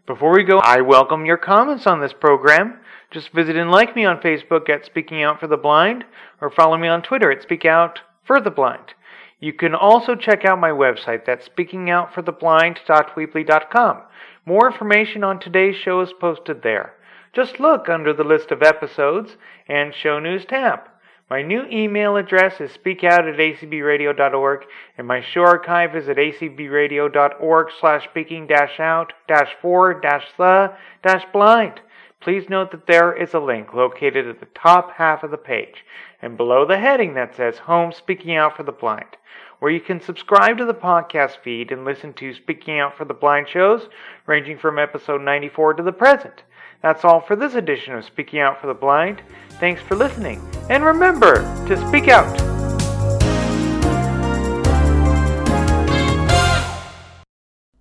Before 0.10 0.34
we 0.34 0.44
go, 0.44 0.58
I 0.58 0.82
welcome 0.82 1.28
your 1.28 1.38
comments 1.38 1.86
on 1.86 2.02
this 2.02 2.14
program. 2.14 2.80
Just 3.12 3.32
visit 3.32 3.56
and 3.56 3.70
like 3.70 3.96
me 3.96 4.06
on 4.06 4.18
Facebook 4.18 4.68
at 4.68 4.84
Speaking 4.84 5.22
Out 5.22 5.40
for 5.40 5.46
the 5.46 5.56
Blind 5.56 6.04
or 6.42 6.50
follow 6.50 6.80
me 6.80 6.88
on 6.88 7.04
Twitter 7.04 7.32
at 7.32 7.44
Speak 7.44 7.64
Out 7.64 8.00
for 8.26 8.42
the 8.42 8.50
Blind. 8.50 8.96
You 9.40 9.54
can 9.54 9.76
also 9.76 10.16
check 10.16 10.44
out 10.44 10.60
my 10.60 10.72
website, 10.72 11.28
that's 11.28 11.48
speakingoutfortheblind.weebly.com. 11.48 14.02
More 14.48 14.72
information 14.72 15.24
on 15.24 15.40
today's 15.40 15.76
show 15.76 16.02
is 16.02 16.12
posted 16.20 16.64
there. 16.64 16.96
Just 17.32 17.60
look 17.60 17.88
under 17.88 18.12
the 18.12 18.24
list 18.24 18.50
of 18.50 18.64
episodes 18.64 19.38
and 19.68 19.94
show 19.94 20.20
news 20.20 20.44
tab. 20.44 20.89
My 21.30 21.44
new 21.44 21.64
email 21.66 22.18
address 22.18 22.60
is 22.60 22.72
speakout 22.72 23.32
at 23.32 23.38
acbradio.org, 23.38 24.66
and 24.98 25.06
my 25.06 25.22
show 25.22 25.42
archive 25.44 25.96
is 25.96 26.10
at 26.10 26.18
acbradio.org 26.18 27.68
slash 27.80 28.10
speaking 28.10 28.48
dash 28.48 28.80
out 28.80 29.14
dash 29.28 29.56
for 29.62 29.94
dash 29.94 30.26
the 30.40 30.74
dash 31.04 31.26
blind. 31.32 31.82
Please 32.20 32.50
note 32.50 32.72
that 32.72 32.88
there 32.88 33.14
is 33.14 33.36
a 33.36 33.40
link 33.40 33.76
located 33.76 34.28
at 34.28 34.40
the 34.40 34.48
top 34.48 34.94
half 34.94 35.22
of 35.22 35.30
the 35.30 35.38
page 35.38 35.86
and 36.20 36.36
below 36.36 36.66
the 36.66 36.80
heading 36.80 37.14
that 37.14 37.36
says 37.36 37.60
Home 37.60 37.92
Speaking 37.92 38.36
Out 38.36 38.58
for 38.58 38.64
the 38.64 38.72
Blind, 38.72 39.16
where 39.60 39.72
you 39.72 39.80
can 39.80 40.02
subscribe 40.02 40.58
to 40.58 40.66
the 40.66 40.74
podcast 40.74 41.38
feed 41.44 41.72
and 41.72 41.86
listen 41.86 42.12
to 42.14 42.34
Speaking 42.34 42.80
Out 42.80 42.98
for 42.98 43.06
the 43.06 43.14
Blind 43.14 43.48
shows 43.48 43.88
ranging 44.26 44.58
from 44.58 44.80
episode 44.80 45.22
94 45.22 45.76
to 45.76 45.84
the 45.84 45.92
present. 45.92 46.42
That's 46.82 47.04
all 47.04 47.20
for 47.20 47.36
this 47.36 47.56
edition 47.56 47.94
of 47.96 48.06
Speaking 48.06 48.40
Out 48.40 48.62
for 48.62 48.68
the 48.68 48.74
Blind. 48.74 49.22
Thanks 49.60 49.82
for 49.82 49.96
listening, 49.96 50.42
and 50.70 50.84
remember 50.84 51.36
to 51.68 51.88
speak 51.88 52.08
out. 52.08 52.40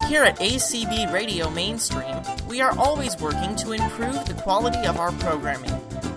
Here 0.08 0.24
at 0.24 0.38
ACB 0.38 1.12
Radio 1.12 1.50
Mainstream, 1.50 2.16
we 2.48 2.60
are 2.60 2.76
always 2.78 3.16
working 3.20 3.54
to 3.56 3.72
improve 3.72 4.24
the 4.24 4.34
quality 4.42 4.86
of 4.86 4.96
our 4.98 5.12
programming. 5.12 5.70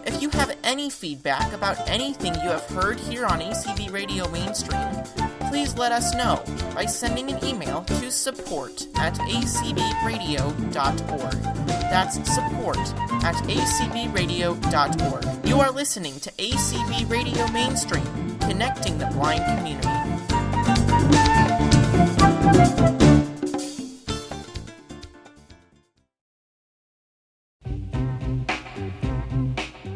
If 0.05 0.21
you 0.21 0.29
have 0.29 0.57
any 0.63 0.89
feedback 0.89 1.53
about 1.53 1.77
anything 1.89 2.33
you 2.35 2.49
have 2.49 2.65
heard 2.69 2.99
here 2.99 3.25
on 3.25 3.41
ACB 3.41 3.91
Radio 3.91 4.27
Mainstream, 4.29 5.03
please 5.49 5.77
let 5.77 5.91
us 5.91 6.15
know 6.15 6.41
by 6.73 6.85
sending 6.85 7.29
an 7.31 7.43
email 7.45 7.83
to 7.83 8.09
support 8.09 8.87
at 8.95 9.13
acbradio.org. 9.15 10.61
That's 11.91 12.15
support 12.33 12.77
at 13.21 13.35
acbradio.org. 13.35 15.25
You 15.45 15.59
are 15.59 15.71
listening 15.71 16.21
to 16.21 16.31
ACB 16.31 17.09
Radio 17.09 17.45
Mainstream, 17.51 18.05
connecting 18.39 18.97
the 18.97 19.07
blind 19.07 19.43
community. 19.57 19.89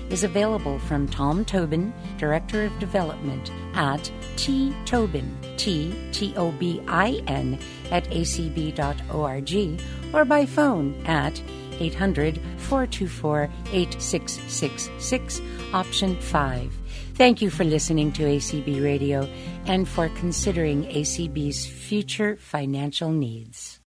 is 0.09 0.23
available 0.23 0.79
from 0.79 1.07
Tom 1.07 1.45
Tobin, 1.45 1.93
Director 2.17 2.65
of 2.65 2.79
Development, 2.79 3.51
at 3.73 4.11
ttobin, 4.35 5.29
T-T-O-B-I-N, 5.57 7.59
at 7.91 8.05
acb.org, 8.05 9.81
or 10.13 10.25
by 10.25 10.45
phone 10.45 11.05
at 11.05 11.41
800 11.79 12.39
424 12.57 13.49
8666, 13.71 15.41
option 15.73 16.15
5. 16.17 16.77
Thank 17.15 17.41
you 17.41 17.49
for 17.49 17.63
listening 17.63 18.11
to 18.13 18.23
ACB 18.23 18.83
Radio 18.83 19.25
and 19.67 19.87
for 19.87 20.09
considering 20.09 20.83
ACB's 20.83 21.65
future 21.65 22.35
financial 22.35 23.09
needs. 23.09 23.79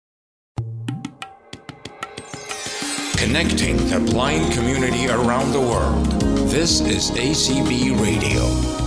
Connecting 3.16 3.78
the 3.88 4.00
blind 4.06 4.52
community 4.52 5.08
around 5.08 5.50
the 5.50 5.60
world. 5.60 6.06
This 6.50 6.80
is 6.80 7.10
ACB 7.10 8.00
Radio. 8.00 8.85